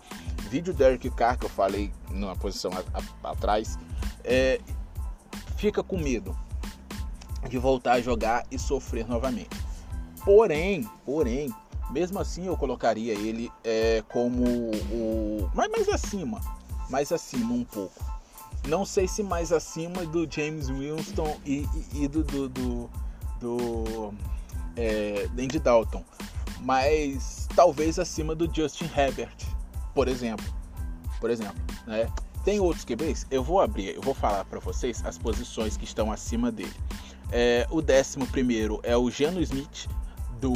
vídeo 0.49 0.73
Derek 0.73 1.11
Carr, 1.11 1.39
que 1.39 1.45
eu 1.45 1.51
falei 1.51 1.93
numa 2.11 2.35
posição 2.35 2.71
atrás, 3.23 3.79
é, 4.25 4.63
fica 5.59 5.83
com 5.83 5.99
medo 5.99 6.35
de 7.51 7.59
voltar 7.59 7.93
a 7.93 8.01
jogar 8.01 8.47
e 8.51 8.59
sofrer 8.59 9.07
novamente. 9.07 9.51
Porém, 10.25 10.89
porém, 11.05 11.55
mesmo 11.91 12.19
assim 12.19 12.47
eu 12.47 12.57
colocaria 12.57 13.13
ele 13.13 13.53
é, 13.63 14.03
como 14.09 14.45
o 14.91 15.51
mais, 15.55 15.71
mais 15.71 15.89
acima, 15.91 16.41
mais 16.89 17.13
acima 17.13 17.53
um 17.53 17.65
pouco. 17.65 18.18
Não 18.67 18.85
sei 18.85 19.09
se 19.09 19.23
mais 19.23 19.53
acima 19.53 20.05
do 20.07 20.29
James 20.31 20.69
Winston 20.69 21.39
e, 21.45 21.67
e, 21.93 22.05
e 22.05 22.09
do, 22.09 22.23
do, 22.23 22.49
do, 22.49 22.91
do 23.41 24.15
é, 24.77 25.29
Andy 25.39 25.59
Dalton, 25.59 26.05
mas 26.61 27.49
talvez 27.55 27.99
acima 27.99 28.35
do 28.35 28.53
Justin 28.53 28.91
Herbert, 28.97 29.37
por 29.95 30.09
exemplo. 30.09 30.45
Por 31.21 31.31
exemplo, 31.31 31.61
né? 31.87 32.09
Tem 32.45 32.61
outros 32.61 32.85
QBs? 32.85 33.27
Eu 33.31 33.43
vou 33.43 33.61
abrir, 33.61 33.95
eu 33.95 34.01
vou 34.01 34.15
falar 34.15 34.45
para 34.45 34.61
vocês 34.61 35.05
as 35.05 35.19
posições 35.19 35.77
que 35.77 35.85
estão 35.85 36.13
acima 36.13 36.51
dele. 36.51 36.75
É, 37.31 37.67
o 37.71 37.83
décimo 37.83 38.27
primeiro 38.29 38.81
é 38.83 38.97
o 38.97 39.11
Geno 39.11 39.41
Smith, 39.41 39.89
do, 40.41 40.55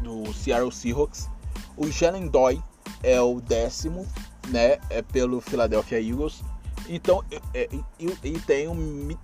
do 0.00 0.32
Seattle 0.32 0.72
Seahawks. 0.72 1.28
O 1.76 1.90
Jalen 1.90 2.28
Doy 2.28 2.62
é 3.02 3.20
o 3.20 3.40
décimo, 3.40 4.06
né? 4.48 4.78
É 4.88 5.02
pelo 5.02 5.40
Philadelphia 5.40 6.00
Eagles. 6.00 6.42
Então, 6.88 7.22
é, 7.52 7.68
e, 7.98 8.38
tem 8.40 8.66
o 8.66 8.74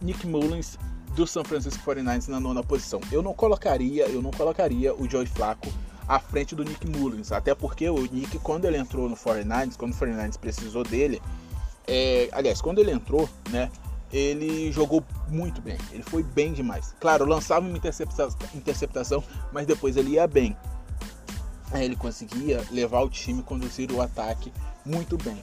Nick 0.01 0.27
Mullins 0.27 0.77
do 1.15 1.27
San 1.27 1.45
Francisco 1.45 1.83
49ers 1.85 2.29
na 2.29 2.39
nona 2.39 2.63
posição. 2.63 3.01
Eu 3.11 3.23
não 3.23 3.33
colocaria, 3.33 4.07
eu 4.07 4.21
não 4.21 4.31
colocaria 4.31 4.95
o 4.95 5.09
Joey 5.09 5.27
Flacco 5.27 5.73
à 6.07 6.19
frente 6.19 6.55
do 6.55 6.65
Nick 6.65 6.87
Mullins, 6.87 7.33
até 7.33 7.55
porque 7.55 7.89
o 7.89 8.03
Nick, 8.03 8.39
quando 8.41 8.67
ele 8.67 8.77
entrou 8.77 9.09
no 9.09 9.17
49ers, 9.17 9.77
quando 9.77 9.93
o 9.93 9.97
49ers 9.97 10.39
precisou 10.39 10.85
dele, 10.85 11.23
é, 11.87 12.29
aliás, 12.33 12.61
quando 12.61 12.81
ele 12.81 12.91
entrou, 12.91 13.29
né? 13.51 13.71
ele 14.13 14.71
jogou 14.71 15.05
muito 15.29 15.61
bem. 15.61 15.77
Ele 15.91 16.03
foi 16.03 16.23
bem 16.23 16.53
demais. 16.53 16.95
Claro, 17.01 17.25
lançava 17.25 17.67
uma 17.67 17.77
interceptação, 18.55 19.25
mas 19.53 19.67
depois 19.67 19.97
ele 19.97 20.11
ia 20.11 20.27
bem. 20.27 20.57
Ele 21.73 21.97
conseguia 21.97 22.63
levar 22.71 23.01
o 23.01 23.11
time, 23.11 23.43
conduzir 23.43 23.91
o 23.91 24.01
ataque 24.01 24.53
muito 24.85 25.19
bem. 25.19 25.43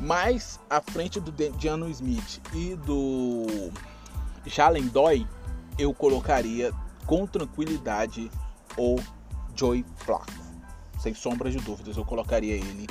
Mas 0.00 0.60
à 0.70 0.80
frente 0.80 1.18
do 1.20 1.32
Diano 1.32 1.88
Smith 1.88 2.40
e 2.54 2.76
do 2.76 3.70
Jalen 4.46 4.86
Doy, 4.88 5.26
eu 5.78 5.92
colocaria 5.92 6.72
com 7.06 7.26
tranquilidade 7.26 8.30
o 8.76 8.96
Joey 9.54 9.84
Flacco. 9.96 10.32
Sem 10.98 11.14
sombra 11.14 11.50
de 11.50 11.58
dúvidas, 11.58 11.96
eu 11.96 12.04
colocaria 12.04 12.54
ele 12.54 12.86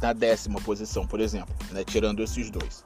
na 0.00 0.12
décima 0.12 0.60
posição, 0.60 1.06
por 1.06 1.20
exemplo, 1.20 1.54
né, 1.70 1.84
tirando 1.84 2.22
esses 2.22 2.50
dois. 2.50 2.84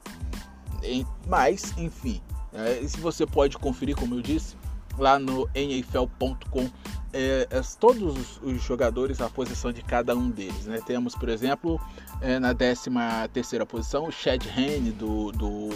Mas, 1.27 1.73
enfim, 1.77 2.21
é, 2.53 2.85
se 2.87 2.99
você 2.99 3.25
pode 3.25 3.57
conferir, 3.57 3.95
como 3.95 4.15
eu 4.15 4.21
disse, 4.21 4.55
lá 4.97 5.19
no 5.19 5.49
NFL.com, 5.53 6.69
é, 7.13 7.47
é, 7.49 7.61
todos 7.79 8.39
os, 8.41 8.61
jogadores, 8.61 9.21
a 9.21 9.29
posição 9.29 9.71
de 9.71 9.81
cada 9.81 10.15
um 10.15 10.29
deles. 10.29 10.65
Né? 10.65 10.79
Temos, 10.85 11.15
por 11.15 11.29
exemplo, 11.29 11.79
é, 12.21 12.39
na 12.39 12.53
13 12.53 12.89
terceira 13.33 13.65
posição, 13.65 14.07
o 14.07 14.11
Chad 14.11 14.43
Henne 14.45 14.91
do, 14.91 15.31
do 15.31 15.69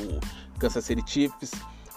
Kansas 0.60 0.86
City 0.86 1.04
Chiefs, 1.06 1.52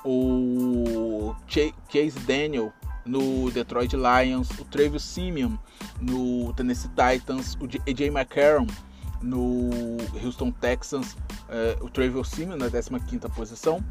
o 0.04 1.34
Chase 1.46 2.18
Daniel 2.26 2.72
no 3.04 3.50
Detroit 3.50 3.94
Lions, 3.94 4.50
o 4.58 4.64
Travis 4.64 5.02
Simeon 5.02 5.56
no 6.00 6.52
Tennessee 6.54 6.90
Titans, 6.90 7.54
o 7.54 7.64
AJ 7.64 8.08
McCarron 8.08 8.66
no 9.22 9.70
Houston 10.22 10.50
Texans, 10.50 11.16
uh, 11.48 11.84
o 11.84 11.90
Trevor 11.90 12.24
Simeon 12.24 12.56
na 12.56 12.68
15ª 12.68 13.28
posição, 13.34 13.82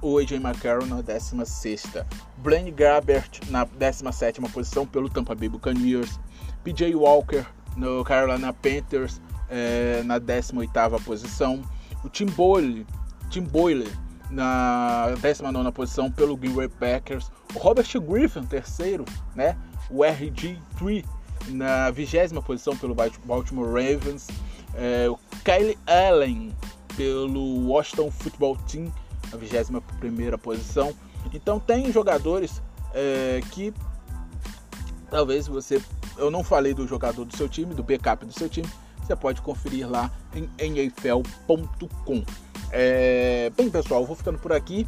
o 0.00 0.18
AJ 0.18 0.32
McCarron 0.32 0.86
na 0.86 1.02
16ª, 1.02 2.06
Blaine 2.38 2.70
Gabbert 2.70 3.40
na 3.48 3.66
17ª 3.66 4.50
posição 4.52 4.86
pelo 4.86 5.08
Tampa 5.08 5.34
Bay 5.34 5.48
Buccaneers, 5.48 6.18
PJ 6.64 6.94
Walker 6.94 7.44
no 7.76 8.04
Carolina 8.04 8.52
Panthers 8.52 9.18
uh, 9.18 10.04
na 10.04 10.20
18ª 10.20 11.02
posição, 11.04 11.62
o 12.04 12.08
Tim 12.08 12.26
Boyle, 12.26 12.86
Tim 13.30 13.42
Boyle 13.42 13.88
na 14.30 15.14
19ª 15.22 15.72
posição 15.72 16.10
pelo 16.10 16.36
Green 16.36 16.52
Bay 16.52 16.68
Packers, 16.68 17.30
o 17.54 17.58
Robert 17.58 17.88
Griffin, 18.00 18.44
terceiro, 18.44 19.04
né? 19.34 19.56
o 19.90 20.00
RG3 20.00 21.04
na 21.48 21.90
20 21.90 22.40
posição 22.44 22.76
pelo 22.76 22.94
Baltimore 23.24 23.66
Ravens, 23.66 24.28
é, 24.74 25.08
o 25.08 25.18
Kyle 25.44 25.78
Allen 25.86 26.54
pelo 26.96 27.68
Washington 27.68 28.10
Football 28.10 28.56
Team, 28.70 28.92
na 29.32 29.38
21 29.38 30.38
posição. 30.38 30.94
Então 31.32 31.58
tem 31.58 31.92
jogadores 31.92 32.62
é, 32.94 33.40
que 33.50 33.72
talvez 35.10 35.46
você. 35.46 35.82
Eu 36.16 36.30
não 36.30 36.42
falei 36.42 36.74
do 36.74 36.86
jogador 36.86 37.24
do 37.24 37.36
seu 37.36 37.48
time, 37.48 37.74
do 37.74 37.82
backup 37.82 38.24
do 38.24 38.32
seu 38.32 38.48
time. 38.48 38.68
Você 39.04 39.16
pode 39.16 39.40
conferir 39.40 39.88
lá 39.88 40.10
em 40.34 40.48
NFL.com. 40.58 42.24
É... 42.70 43.50
Bem, 43.56 43.70
pessoal, 43.70 44.04
vou 44.04 44.14
ficando 44.14 44.38
por 44.38 44.52
aqui 44.52 44.86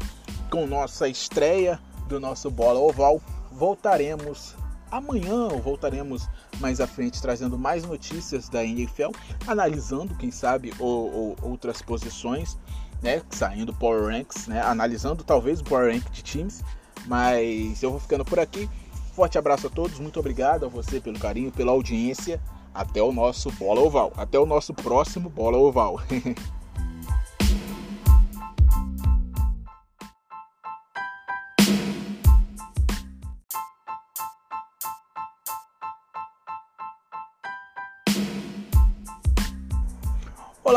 com 0.51 0.67
nossa 0.67 1.09
estreia 1.09 1.81
do 2.07 2.21
nosso 2.21 2.51
Bola 2.51 2.81
Oval. 2.81 3.21
Voltaremos 3.53 4.55
amanhã, 4.91 5.49
voltaremos 5.49 6.29
mais 6.59 6.81
à 6.81 6.87
frente 6.87 7.23
trazendo 7.23 7.57
mais 7.57 7.85
notícias 7.85 8.49
da 8.49 8.65
NFL, 8.65 9.11
analisando, 9.47 10.15
quem 10.17 10.31
sabe, 10.31 10.75
ou, 10.79 11.13
ou, 11.13 11.37
outras 11.43 11.81
posições, 11.81 12.59
né? 13.03 13.23
Saindo 13.31 13.73
Power 13.73 14.05
Ranks, 14.05 14.47
né? 14.47 14.63
Analisando 14.63 15.25
talvez 15.25 15.61
o 15.61 15.65
Power 15.65 15.93
Rank 15.93 16.11
de 16.11 16.23
times. 16.23 16.63
Mas 17.07 17.83
eu 17.83 17.91
vou 17.91 18.01
ficando 18.01 18.25
por 18.25 18.39
aqui. 18.39 18.69
Forte 19.15 19.39
abraço 19.39 19.67
a 19.67 19.71
todos, 19.71 19.99
muito 19.99 20.21
obrigado 20.21 20.67
a 20.67 20.69
você 20.69 21.01
pelo 21.01 21.19
carinho, 21.19 21.51
pela 21.51 21.73
audiência. 21.73 22.41
Até 22.73 23.03
o 23.03 23.13
nosso 23.13 23.51
Bola 23.53 23.81
Oval. 23.81 24.13
Até 24.17 24.39
o 24.39 24.47
nosso 24.47 24.73
próximo 24.73 25.29
Bola 25.29 25.59
Oval. 25.59 26.01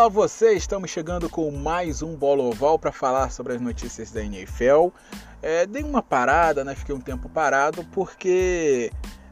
Olá 0.03 0.09
você, 0.09 0.51
estamos 0.51 0.91
chegando 0.91 1.29
com 1.29 1.49
mais 1.49 2.01
um 2.01 2.13
Bola 2.13 2.43
Oval 2.43 2.77
para 2.77 2.91
falar 2.91 3.31
sobre 3.31 3.53
as 3.53 3.61
notícias 3.61 4.11
da 4.11 4.21
NFL. 4.21 4.89
É, 5.41 5.65
dei 5.65 5.81
uma 5.81 6.03
parada, 6.03 6.61
né? 6.61 6.75
Fiquei 6.75 6.93
um 6.93 6.99
tempo 6.99 7.29
parado 7.29 7.85
porque 7.85 8.91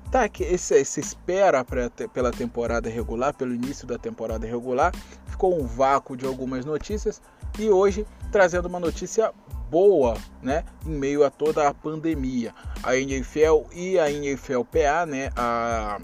tá 0.09 0.29
que 0.29 0.45
esse, 0.45 0.73
esse 0.75 1.01
espera 1.01 1.65
pra, 1.65 1.89
pela 2.13 2.31
temporada 2.31 2.89
regular, 2.89 3.33
pelo 3.33 3.53
início 3.53 3.85
da 3.85 3.97
temporada 3.97 4.47
regular, 4.47 4.93
ficou 5.27 5.61
um 5.61 5.67
vácuo 5.67 6.15
de 6.15 6.25
algumas 6.25 6.63
notícias 6.63 7.21
e 7.59 7.69
hoje 7.69 8.07
trazendo 8.31 8.69
uma 8.69 8.79
notícia 8.79 9.33
boa, 9.69 10.15
né, 10.41 10.63
em 10.85 10.91
meio 10.91 11.25
a 11.25 11.29
toda 11.29 11.67
a 11.67 11.73
pandemia. 11.73 12.55
A 12.81 12.95
NFL 12.95 13.67
e 13.73 13.99
a 13.99 14.09
NFLPA, 14.09 15.05
né, 15.05 15.31
a, 15.35 15.99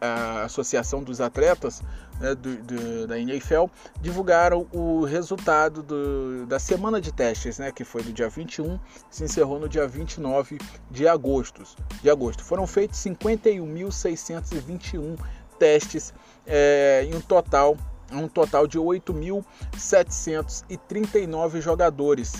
a 0.00 0.44
Associação 0.44 1.02
dos 1.02 1.20
Atletas 1.20 1.82
né, 2.20 2.34
do, 2.34 2.56
do, 2.56 3.06
da 3.06 3.18
NFL 3.18 3.66
divulgaram 4.00 4.66
o 4.72 5.04
resultado 5.04 5.82
do, 5.82 6.46
da 6.46 6.58
semana 6.58 6.98
de 7.00 7.12
testes, 7.12 7.58
né, 7.58 7.70
que 7.72 7.84
foi 7.84 8.02
do 8.02 8.12
dia 8.12 8.28
21, 8.28 8.78
se 9.10 9.24
encerrou 9.24 9.58
no 9.58 9.66
dia 9.68 9.86
29 9.86 10.58
de 10.90 11.08
agosto. 11.08 11.62
De 12.02 12.10
agosto. 12.10 12.44
Foram 12.44 12.66
feitos 12.66 12.98
51.621 13.00 15.18
testes 15.58 16.12
é, 16.46 17.04
em 17.04 17.14
um 17.14 17.20
total 17.20 17.76
um 18.12 18.26
total 18.28 18.66
de 18.66 18.76
8.739 18.78 21.60
jogadores. 21.60 22.32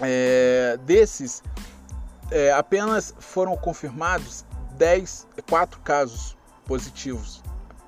É, 0.00 0.78
desses, 0.86 1.42
é, 2.30 2.50
apenas 2.52 3.12
foram 3.18 3.54
confirmados 3.56 4.46
10, 4.72 5.28
4 5.48 5.80
casos 5.80 6.36
positivos 6.66 7.42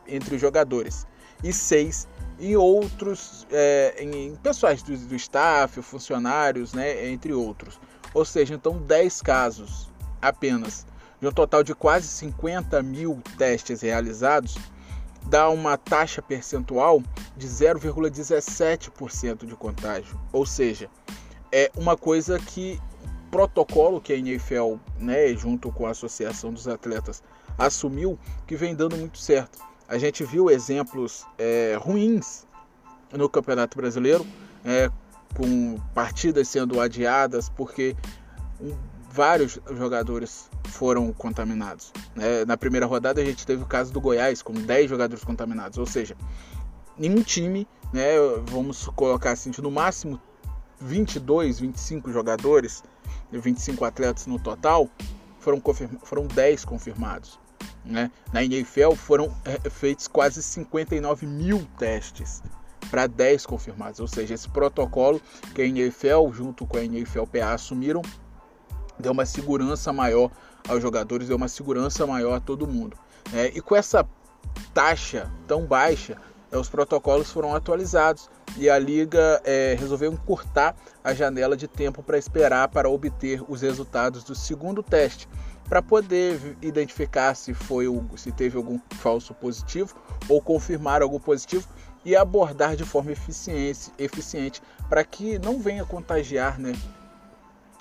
entre 0.07 0.35
os 0.35 0.41
jogadores 0.41 1.07
e 1.43 1.53
seis 1.53 2.09
em 2.39 2.57
outros, 2.57 3.47
é, 3.51 3.97
em 3.99 4.35
pessoais 4.37 4.83
do, 4.83 4.97
do 4.97 5.15
staff, 5.15 5.81
funcionários, 5.83 6.73
né, 6.73 7.09
entre 7.09 7.33
outros. 7.33 7.79
Ou 8.13 8.25
seja, 8.25 8.55
então 8.55 8.79
10 8.79 9.23
casos 9.23 9.89
apenas, 10.21 10.85
de 11.21 11.29
um 11.29 11.33
total 11.33 11.63
de 11.63 11.75
quase 11.75 12.09
50 12.09 12.83
mil 12.83 13.23
testes 13.39 13.83
realizados, 13.83 14.57
dá 15.27 15.49
uma 15.49 15.77
taxa 15.77 16.21
percentual 16.21 17.03
de 17.37 17.47
0,17% 17.47 19.47
de 19.47 19.55
contágio. 19.55 20.21
Ou 20.33 20.45
seja, 20.45 20.91
é 21.53 21.71
uma 21.77 21.97
coisa 21.97 22.39
que 22.39 22.81
protocolo 23.35 24.01
que 24.01 24.13
a 24.13 24.17
NFL, 24.17 24.75
né, 24.99 25.35
junto 25.35 25.73
com 25.73 25.87
a 25.87 25.91
Associação 25.91 26.53
dos 26.53 26.69
Atletas, 26.69 27.23
assumiu, 27.59 28.19
que 28.47 28.55
vem 28.57 28.75
dando 28.75 28.97
muito 28.97 29.19
certo 29.19 29.59
a 29.89 29.99
gente 29.99 30.25
viu 30.25 30.51
exemplos 30.51 31.27
é, 31.39 31.77
ruins 31.79 32.47
no 33.13 33.29
Campeonato 33.29 33.77
Brasileiro, 33.77 34.27
é, 34.65 34.91
com 35.37 35.79
partidas 35.95 36.49
sendo 36.49 36.81
adiadas 36.81 37.49
porque 37.49 37.95
vários 39.11 39.59
jogadores 39.77 40.51
foram 40.65 41.13
contaminados. 41.13 41.93
É, 42.17 42.45
na 42.45 42.57
primeira 42.57 42.87
rodada 42.87 43.21
a 43.21 43.25
gente 43.25 43.47
teve 43.47 43.63
o 43.63 43.67
caso 43.67 43.93
do 43.93 44.01
Goiás 44.01 44.43
com 44.43 44.53
10 44.53 44.89
jogadores 44.91 45.23
contaminados, 45.23 45.79
ou 45.79 45.87
seja, 45.87 46.17
nenhum 46.99 47.23
time, 47.23 47.67
né, 47.93 48.15
vamos 48.47 48.89
colocar 48.97 49.33
assim, 49.33 49.51
no 49.63 49.71
máximo 49.71 50.21
22, 50.81 51.61
25 51.61 52.11
jogadores, 52.11 52.83
25 53.41 53.85
atletas 53.85 54.27
no 54.27 54.39
total, 54.39 54.89
foram, 55.41 55.63
foram 56.03 56.27
10 56.27 56.65
confirmados. 56.65 57.39
Né? 57.85 58.11
Na 58.33 58.43
NFL 58.43 58.93
foram 58.97 59.35
é, 59.45 59.69
feitos 59.69 60.09
quase 60.09 60.43
59 60.43 61.27
mil 61.27 61.67
testes 61.79 62.43
para 62.91 63.07
10 63.07 63.47
confirmados, 63.47 64.01
ou 64.01 64.07
seja, 64.07 64.35
esse 64.35 64.49
protocolo 64.49 65.21
que 65.55 65.63
a 65.63 65.67
NFL 65.67 66.31
junto 66.33 66.67
com 66.67 66.77
a 66.77 66.83
NFLPA 66.83 67.53
assumiram 67.53 68.03
deu 68.99 69.13
uma 69.13 69.27
segurança 69.27 69.93
maior 69.93 70.31
aos 70.69 70.81
jogadores, 70.81 71.29
deu 71.29 71.37
uma 71.37 71.49
segurança 71.49 72.07
maior 72.07 72.35
a 72.35 72.41
todo 72.41 72.67
mundo. 72.67 72.97
Né? 73.33 73.49
E 73.49 73.61
com 73.61 73.75
essa 73.75 74.07
taxa 74.73 75.31
tão 75.47 75.67
baixa, 75.67 76.17
é, 76.51 76.57
os 76.59 76.69
protocolos 76.69 77.31
foram 77.31 77.55
atualizados 77.55 78.31
e 78.57 78.71
a 78.71 78.79
liga 78.79 79.41
é, 79.45 79.77
resolveu 79.79 80.13
encurtar 80.13 80.77
a 81.03 81.13
janela 81.13 81.57
de 81.57 81.67
tempo 81.67 82.03
para 82.03 82.19
esperar 82.19 82.69
para 82.69 82.89
obter 82.89 83.43
os 83.49 83.63
resultados 83.63 84.23
do 84.25 84.35
segundo 84.35 84.83
teste 84.83 85.29
para 85.69 85.81
poder 85.81 86.57
identificar 86.61 87.35
se 87.35 87.55
foi 87.55 87.87
se 88.17 88.31
teve 88.31 88.57
algum 88.57 88.79
falso 88.99 89.35
positivo 89.35 89.95
ou 90.29 90.41
confirmar 90.41 91.03
algum 91.03 91.19
positivo 91.19 91.67
e 92.05 92.15
abordar 92.15 92.77
de 92.77 92.85
forma 92.85 93.13
eficiente, 93.13 93.91
eficiente 93.99 94.63
para 94.89 95.03
que 95.03 95.39
não 95.39 95.59
venha 95.59 95.85
contagiar, 95.85 96.59
né, 96.59 96.75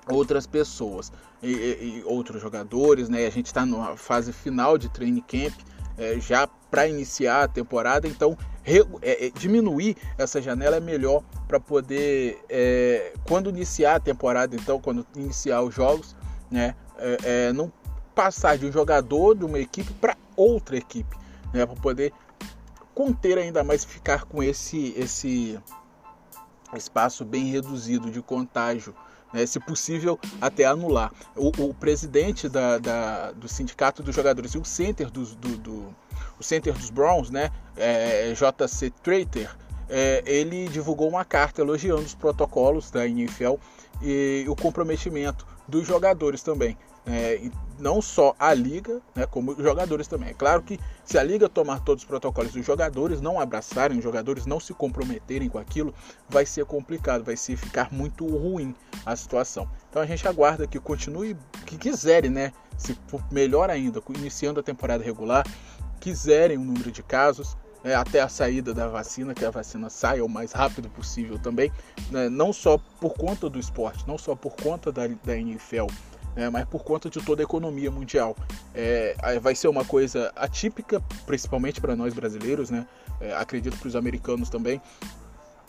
outras 0.08 0.48
pessoas 0.48 1.12
e, 1.42 1.52
e, 1.52 2.00
e 2.00 2.04
outros 2.06 2.42
jogadores, 2.42 3.10
né? 3.10 3.26
A 3.26 3.30
gente 3.30 3.48
está 3.48 3.66
na 3.66 3.96
fase 3.98 4.32
final 4.32 4.78
de 4.78 4.90
training 4.90 5.22
camp, 5.22 5.54
é, 5.98 6.20
já 6.20 6.48
para 6.48 6.88
iniciar 6.88 7.44
a 7.44 7.48
temporada, 7.48 8.08
então 8.08 8.38
re, 8.64 8.86
é, 9.02 9.28
é, 9.28 9.30
diminuir 9.30 9.96
essa 10.18 10.42
janela 10.42 10.78
é 10.78 10.80
melhor 10.80 11.24
para 11.48 11.60
poder, 11.60 12.44
é, 12.50 13.14
quando 13.28 13.50
iniciar 13.50 13.96
a 13.96 14.00
temporada, 14.00 14.56
então 14.56 14.80
quando 14.80 15.06
iniciar 15.16 15.62
os 15.62 15.76
jogos, 15.76 16.16
né, 16.50 16.76
é, 16.98 17.18
é, 17.24 17.54
não 17.54 17.72
passar 18.16 18.58
de 18.58 18.66
um 18.66 18.72
jogador 18.72 19.36
de 19.36 19.44
uma 19.44 19.60
equipe 19.60 19.92
para 19.94 20.16
outra 20.36 20.78
equipe, 20.78 21.16
né, 21.54 21.66
para 21.66 21.76
poder 21.76 22.14
conter 22.96 23.38
ainda 23.38 23.64
mais 23.64 23.84
ficar 23.84 24.26
com 24.26 24.42
esse 24.42 24.94
esse 24.96 25.60
espaço 26.76 27.24
bem 27.24 27.46
reduzido 27.46 28.10
de 28.10 28.22
contágio, 28.22 28.96
né, 29.34 29.46
se 29.46 29.60
possível 29.60 30.20
até 30.40 30.66
anular. 30.66 31.12
O, 31.36 31.50
o 31.70 31.74
presidente 31.74 32.48
da, 32.48 32.78
da, 32.78 33.32
do 33.32 33.48
sindicato 33.48 34.02
dos 34.02 34.16
jogadores 34.16 34.54
e 34.54 34.58
o 34.58 34.66
center 34.66 35.10
dos, 35.10 35.36
do, 35.36 35.58
do, 35.58 35.96
o 36.44 36.46
center 36.46 36.74
dos 36.74 36.90
Browns, 36.90 37.30
né, 37.30 37.50
é, 37.78 38.34
JC 38.34 38.92
Trader, 39.02 39.50
é, 39.90 40.22
ele 40.26 40.68
divulgou 40.68 41.08
uma 41.08 41.26
carta 41.26 41.62
elogiando 41.62 42.02
os 42.02 42.14
protocolos 42.14 42.92
da 42.92 43.08
NFL 43.08 43.56
e 44.02 44.46
o 44.48 44.56
comprometimento 44.56 45.48
dos 45.68 45.88
jogadores 45.88 46.44
também. 46.44 46.78
É, 47.06 47.42
não 47.80 48.02
só 48.02 48.34
a 48.40 48.54
liga, 48.54 49.02
né, 49.14 49.26
como 49.26 49.52
os 49.52 49.58
jogadores 49.58 50.08
também. 50.08 50.30
É 50.30 50.34
claro 50.34 50.62
que 50.62 50.80
se 51.04 51.18
a 51.18 51.24
liga 51.24 51.50
tomar 51.50 51.82
todos 51.82 52.04
os 52.04 52.08
protocolos 52.08 52.54
dos 52.54 52.66
jogadores, 52.66 53.20
não 53.20 53.40
abraçarem 53.40 53.98
os 53.98 54.04
jogadores, 54.04 54.46
não 54.46 54.60
se 54.60 54.74
comprometerem 54.74 55.50
com 55.50 55.58
aquilo, 55.58 55.94
vai 56.30 56.46
ser 56.46 56.64
complicado, 56.66 57.24
vai 57.24 57.36
ser 57.36 57.58
ficar 57.58 57.92
muito 57.92 58.26
ruim 58.26 58.74
a 59.06 59.16
situação. 59.18 59.68
Então 59.90 60.02
a 60.02 60.06
gente 60.06 60.26
aguarda 60.28 60.66
que 60.66 60.80
continue, 60.80 61.36
que 61.66 61.78
quiserem, 61.78 62.32
né, 62.32 62.54
se 62.78 62.98
melhor 63.30 63.70
ainda, 63.70 64.02
iniciando 64.18 64.62
a 64.62 64.64
temporada 64.64 65.04
regular, 65.04 65.46
quiserem 66.04 66.58
um 66.58 66.66
número 66.66 66.92
de 66.92 67.02
casos, 67.02 67.56
é, 67.82 67.96
até 67.96 68.20
a 68.20 68.28
saída 68.28 68.74
da 68.74 68.90
vacina, 68.90 69.34
que 69.34 69.46
a 69.46 69.50
vacina 69.50 69.90
saia 69.90 70.24
o 70.24 70.28
mais 70.28 70.52
rápido 70.52 70.90
possível 70.90 71.40
também, 71.40 71.72
né, 72.12 72.28
não 72.28 72.52
só 72.52 72.78
por 73.00 73.14
conta 73.14 73.50
do 73.50 73.58
esporte, 73.58 74.06
não 74.06 74.18
só 74.18 74.36
por 74.36 74.54
conta 74.54 74.92
da, 74.92 75.08
da 75.08 75.38
NFL, 75.38 75.88
né, 76.36 76.50
mas 76.50 76.66
por 76.66 76.84
conta 76.84 77.10
de 77.10 77.22
toda 77.22 77.42
a 77.42 77.46
economia 77.46 77.90
mundial. 77.90 78.36
É, 78.76 79.16
vai 79.42 79.56
ser 79.56 79.70
uma 79.70 79.86
coisa 79.86 80.30
atípica, 80.36 81.02
principalmente 81.26 81.80
para 81.80 81.96
nós 81.96 82.14
brasileiros, 82.14 82.70
né? 82.70 82.86
É, 83.22 83.34
acredito 83.36 83.78
para 83.78 83.88
os 83.88 83.96
americanos 83.96 84.50
também, 84.50 84.82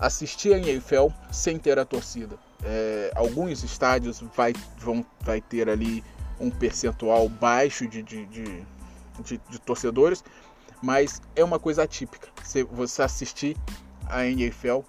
assistir 0.01 0.53
a 0.53 0.59
NFL 0.59 1.09
sem 1.31 1.59
ter 1.59 1.79
a 1.79 1.85
torcida. 1.85 2.37
É, 2.65 3.13
alguns 3.15 3.63
estádios 3.63 4.21
vai, 4.35 4.53
vão, 4.79 5.07
vai 5.21 5.41
ter 5.41 5.69
ali 5.69 6.03
um 6.41 6.51
percentual 6.51 7.29
baixo 7.29 7.87
de, 7.87 8.03
de, 8.03 8.27
de, 8.27 8.65
de, 9.23 9.41
de 9.49 9.61
torcedores, 9.61 10.25
mas 10.83 11.23
é 11.35 11.43
uma 11.45 11.59
coisa 11.59 11.83
atípica. 11.83 12.29
Você, 12.73 13.03
assistir 13.03 13.57
a 14.07 14.27
NFL 14.27 14.81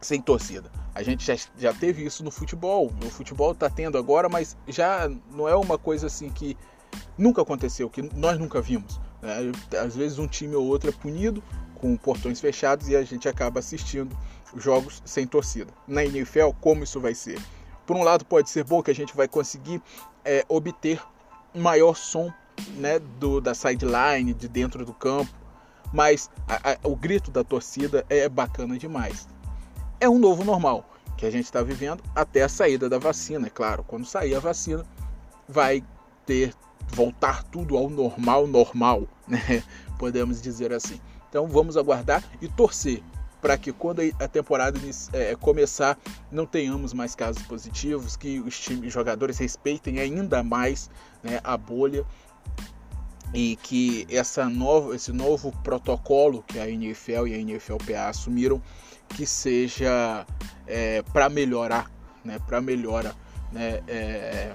sem 0.00 0.20
torcida. 0.20 0.70
A 0.94 1.02
gente 1.02 1.26
já, 1.26 1.36
já 1.58 1.74
teve 1.74 2.04
isso 2.04 2.24
no 2.24 2.30
futebol. 2.30 2.90
O 3.04 3.10
futebol 3.10 3.52
está 3.52 3.68
tendo 3.68 3.98
agora, 3.98 4.28
mas 4.28 4.56
já 4.66 5.10
não 5.30 5.48
é 5.48 5.54
uma 5.54 5.76
coisa 5.76 6.06
assim 6.06 6.30
que 6.30 6.56
nunca 7.18 7.42
aconteceu, 7.42 7.90
que 7.90 8.02
nós 8.14 8.38
nunca 8.38 8.62
vimos. 8.62 8.98
Né? 9.20 9.52
Às 9.78 9.94
vezes 9.94 10.18
um 10.18 10.26
time 10.26 10.54
ou 10.54 10.66
outro 10.66 10.88
é 10.88 10.92
punido 10.92 11.42
com 11.74 11.94
portões 11.96 12.40
fechados 12.40 12.88
e 12.88 12.96
a 12.96 13.02
gente 13.02 13.28
acaba 13.28 13.60
assistindo 13.60 14.16
jogos 14.56 15.02
sem 15.04 15.26
torcida. 15.26 15.72
Na 15.86 16.04
NFL, 16.04 16.50
como 16.60 16.84
isso 16.84 17.00
vai 17.00 17.14
ser? 17.14 17.38
Por 17.84 17.96
um 17.96 18.02
lado, 18.02 18.24
pode 18.24 18.50
ser 18.50 18.64
bom 18.64 18.82
que 18.82 18.90
a 18.90 18.94
gente 18.94 19.14
vai 19.14 19.28
conseguir 19.28 19.82
é, 20.24 20.44
obter 20.48 21.00
maior 21.54 21.94
som 21.94 22.32
né, 22.76 22.98
do, 23.18 23.40
da 23.40 23.54
sideline, 23.54 24.34
de 24.34 24.48
dentro 24.48 24.84
do 24.84 24.92
campo, 24.92 25.32
mas 25.92 26.30
a, 26.48 26.72
a, 26.72 26.78
o 26.88 26.96
grito 26.96 27.30
da 27.30 27.44
torcida 27.44 28.04
é 28.08 28.28
bacana 28.28 28.78
demais. 28.78 29.28
É 30.00 30.08
um 30.08 30.18
novo 30.18 30.44
normal 30.44 30.88
que 31.16 31.24
a 31.24 31.30
gente 31.30 31.44
está 31.44 31.62
vivendo 31.62 32.02
até 32.14 32.42
a 32.42 32.48
saída 32.48 32.88
da 32.88 32.98
vacina, 32.98 33.46
é 33.46 33.50
claro. 33.50 33.82
Quando 33.84 34.04
sair 34.04 34.34
a 34.34 34.40
vacina, 34.40 34.84
vai 35.48 35.82
ter 36.26 36.52
voltar 36.88 37.42
tudo 37.44 37.76
ao 37.76 37.88
normal, 37.88 38.46
normal, 38.46 39.08
né? 39.26 39.62
Podemos 39.98 40.40
dizer 40.42 40.72
assim. 40.72 41.00
Então 41.28 41.46
vamos 41.46 41.76
aguardar 41.76 42.22
e 42.40 42.48
torcer 42.48 43.02
para 43.40 43.56
que 43.56 43.72
quando 43.72 44.00
a 44.18 44.28
temporada 44.28 44.78
é, 45.12 45.34
começar 45.36 45.98
não 46.32 46.46
tenhamos 46.46 46.92
mais 46.92 47.14
casos 47.14 47.42
positivos, 47.42 48.16
que 48.16 48.40
os 48.40 48.58
times, 48.58 48.92
jogadores 48.92 49.38
respeitem 49.38 50.00
ainda 50.00 50.42
mais 50.42 50.90
né, 51.22 51.40
a 51.44 51.56
bolha 51.56 52.04
e 53.34 53.56
que 53.56 54.06
essa 54.10 54.48
nova, 54.48 54.94
esse 54.94 55.12
novo 55.12 55.52
protocolo 55.62 56.42
que 56.46 56.58
a 56.58 56.68
NFL 56.68 57.26
e 57.26 57.34
a 57.34 57.38
NFLPA 57.38 58.08
assumiram 58.08 58.62
que 59.08 59.26
seja 59.26 60.26
é, 60.66 61.02
para 61.12 61.28
melhorar, 61.28 61.90
né, 62.24 62.38
para 62.46 62.60
melhora 62.60 63.14
né, 63.52 63.82
é, 63.86 64.54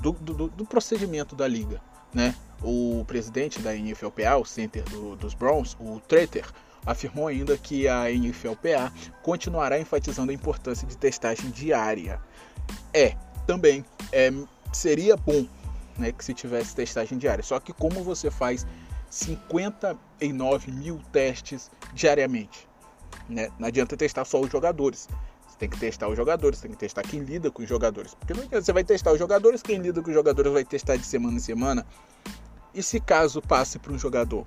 do, 0.00 0.12
do, 0.12 0.48
do, 0.48 0.64
procedimento 0.64 1.34
da 1.34 1.48
liga, 1.48 1.80
né? 2.12 2.34
O 2.62 3.04
presidente 3.06 3.60
da 3.60 3.72
NFLPA, 3.74 4.36
o 4.36 4.44
center 4.44 4.82
do, 4.84 5.16
dos 5.16 5.34
Browns, 5.34 5.76
o 5.80 6.00
Treter, 6.00 6.44
afirmou 6.84 7.28
ainda 7.28 7.56
que 7.56 7.86
a 7.86 8.10
NFLPA 8.10 8.92
continuará 9.22 9.78
enfatizando 9.78 10.30
a 10.30 10.34
importância 10.34 10.86
de 10.86 10.96
testagem 10.96 11.50
diária. 11.50 12.20
É, 12.92 13.16
também 13.46 13.84
é, 14.12 14.32
seria 14.72 15.16
bom 15.16 15.46
né, 15.98 16.12
que 16.12 16.24
se 16.24 16.32
tivesse 16.32 16.74
testagem 16.74 17.18
diária, 17.18 17.42
só 17.42 17.58
que 17.58 17.72
como 17.72 18.02
você 18.02 18.30
faz 18.30 18.66
59 19.10 20.70
mil 20.70 21.00
testes 21.12 21.70
diariamente? 21.92 22.68
Né? 23.28 23.48
Não 23.58 23.68
adianta 23.68 23.96
testar 23.96 24.24
só 24.24 24.40
os 24.40 24.50
jogadores. 24.50 25.08
Você 25.46 25.56
tem 25.58 25.68
que 25.68 25.78
testar 25.78 26.08
os 26.08 26.16
jogadores, 26.16 26.60
tem 26.60 26.70
que 26.70 26.76
testar 26.76 27.02
quem 27.02 27.20
lida 27.20 27.50
com 27.50 27.62
os 27.62 27.68
jogadores. 27.68 28.14
Porque 28.14 28.32
não 28.32 28.42
adianta, 28.42 28.62
você 28.62 28.72
vai 28.72 28.84
testar 28.84 29.12
os 29.12 29.18
jogadores, 29.18 29.62
quem 29.62 29.78
lida 29.78 30.00
com 30.02 30.08
os 30.08 30.14
jogadores 30.14 30.52
vai 30.52 30.64
testar 30.64 30.96
de 30.96 31.04
semana 31.04 31.36
em 31.36 31.40
semana. 31.40 31.86
E 32.74 32.82
se 32.82 33.00
caso 33.00 33.42
passe 33.42 33.78
para 33.78 33.92
um 33.92 33.98
jogador, 33.98 34.46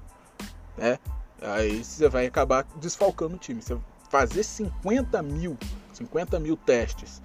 né? 0.78 0.98
Aí 1.42 1.84
você 1.84 2.08
vai 2.08 2.28
acabar 2.28 2.66
desfalcando 2.76 3.36
o 3.36 3.40
time. 3.40 3.62
Você 3.62 3.78
fazer 4.10 4.44
50 4.44 5.22
mil, 5.24 5.58
50 5.94 6.40
mil 6.40 6.56
testes 6.56 7.22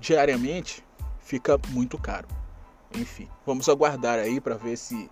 diariamente 0.00 0.84
fica 1.20 1.58
muito 1.68 1.98
caro. 1.98 2.26
Enfim, 2.94 3.28
vamos 3.46 3.68
aguardar 3.68 4.18
aí 4.18 4.40
para 4.40 4.56
ver 4.56 4.76
se 4.76 5.10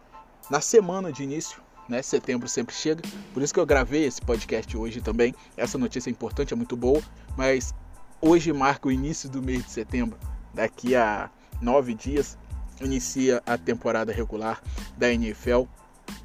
na 0.51 0.61
semana 0.61 1.12
de 1.12 1.23
início, 1.23 1.61
né? 1.88 2.03
Setembro 2.03 2.49
sempre 2.49 2.75
chega. 2.75 3.03
Por 3.33 3.43
isso 3.43 3.53
que 3.53 3.61
eu 3.61 3.66
gravei 3.66 4.05
esse 4.05 4.21
podcast 4.21 4.77
hoje 4.77 5.01
também. 5.01 5.35
Essa 5.57 5.79
notícia 5.79 6.11
é 6.11 6.12
importante, 6.12 6.53
é 6.53 6.57
muito 6.57 6.77
boa, 6.77 7.03
mas 7.37 7.75
hoje 8.21 8.53
marca 8.53 8.88
o 8.88 8.93
início 8.93 9.29
do 9.29 9.43
mês 9.43 9.64
de 9.64 9.71
setembro. 9.71 10.19
Daqui 10.55 10.95
a 10.95 11.31
nove 11.61 11.95
dias 11.95 12.38
inicia 12.81 13.43
a 13.47 13.59
temporada 13.59 14.12
regular 14.12 14.62
da 14.97 15.12
NFL 15.12 15.62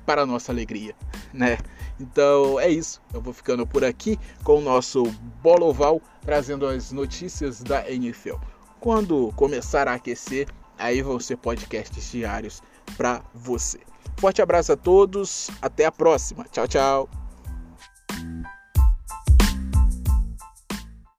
para 0.06 0.26
nossa 0.26 0.52
alegria, 0.52 0.96
né? 1.34 1.58
Então 2.00 2.60
é 2.60 2.70
isso. 2.70 3.02
Eu 3.14 3.22
vou 3.22 3.34
ficando 3.34 3.66
por 3.66 3.84
aqui 3.84 4.20
com 4.44 4.58
o 4.58 4.62
nosso 4.62 5.04
Bola 5.42 5.66
Oval 5.66 6.02
trazendo 6.22 6.66
as 6.68 6.92
notícias 6.92 7.62
da 7.62 7.90
NFL. 7.90 8.36
Quando 8.80 9.32
começar 9.36 9.88
a 9.88 9.94
aquecer, 9.94 10.48
aí 10.78 11.02
vão 11.02 11.20
ser 11.20 11.38
podcasts 11.38 12.12
diários 12.12 12.62
para 12.98 13.22
você. 13.34 13.80
Forte 14.18 14.42
abraço 14.42 14.72
a 14.72 14.78
todos, 14.78 15.50
até 15.62 15.86
a 15.86 15.92
próxima. 15.92 16.46
Tchau, 16.52 16.68
tchau. 16.68 17.25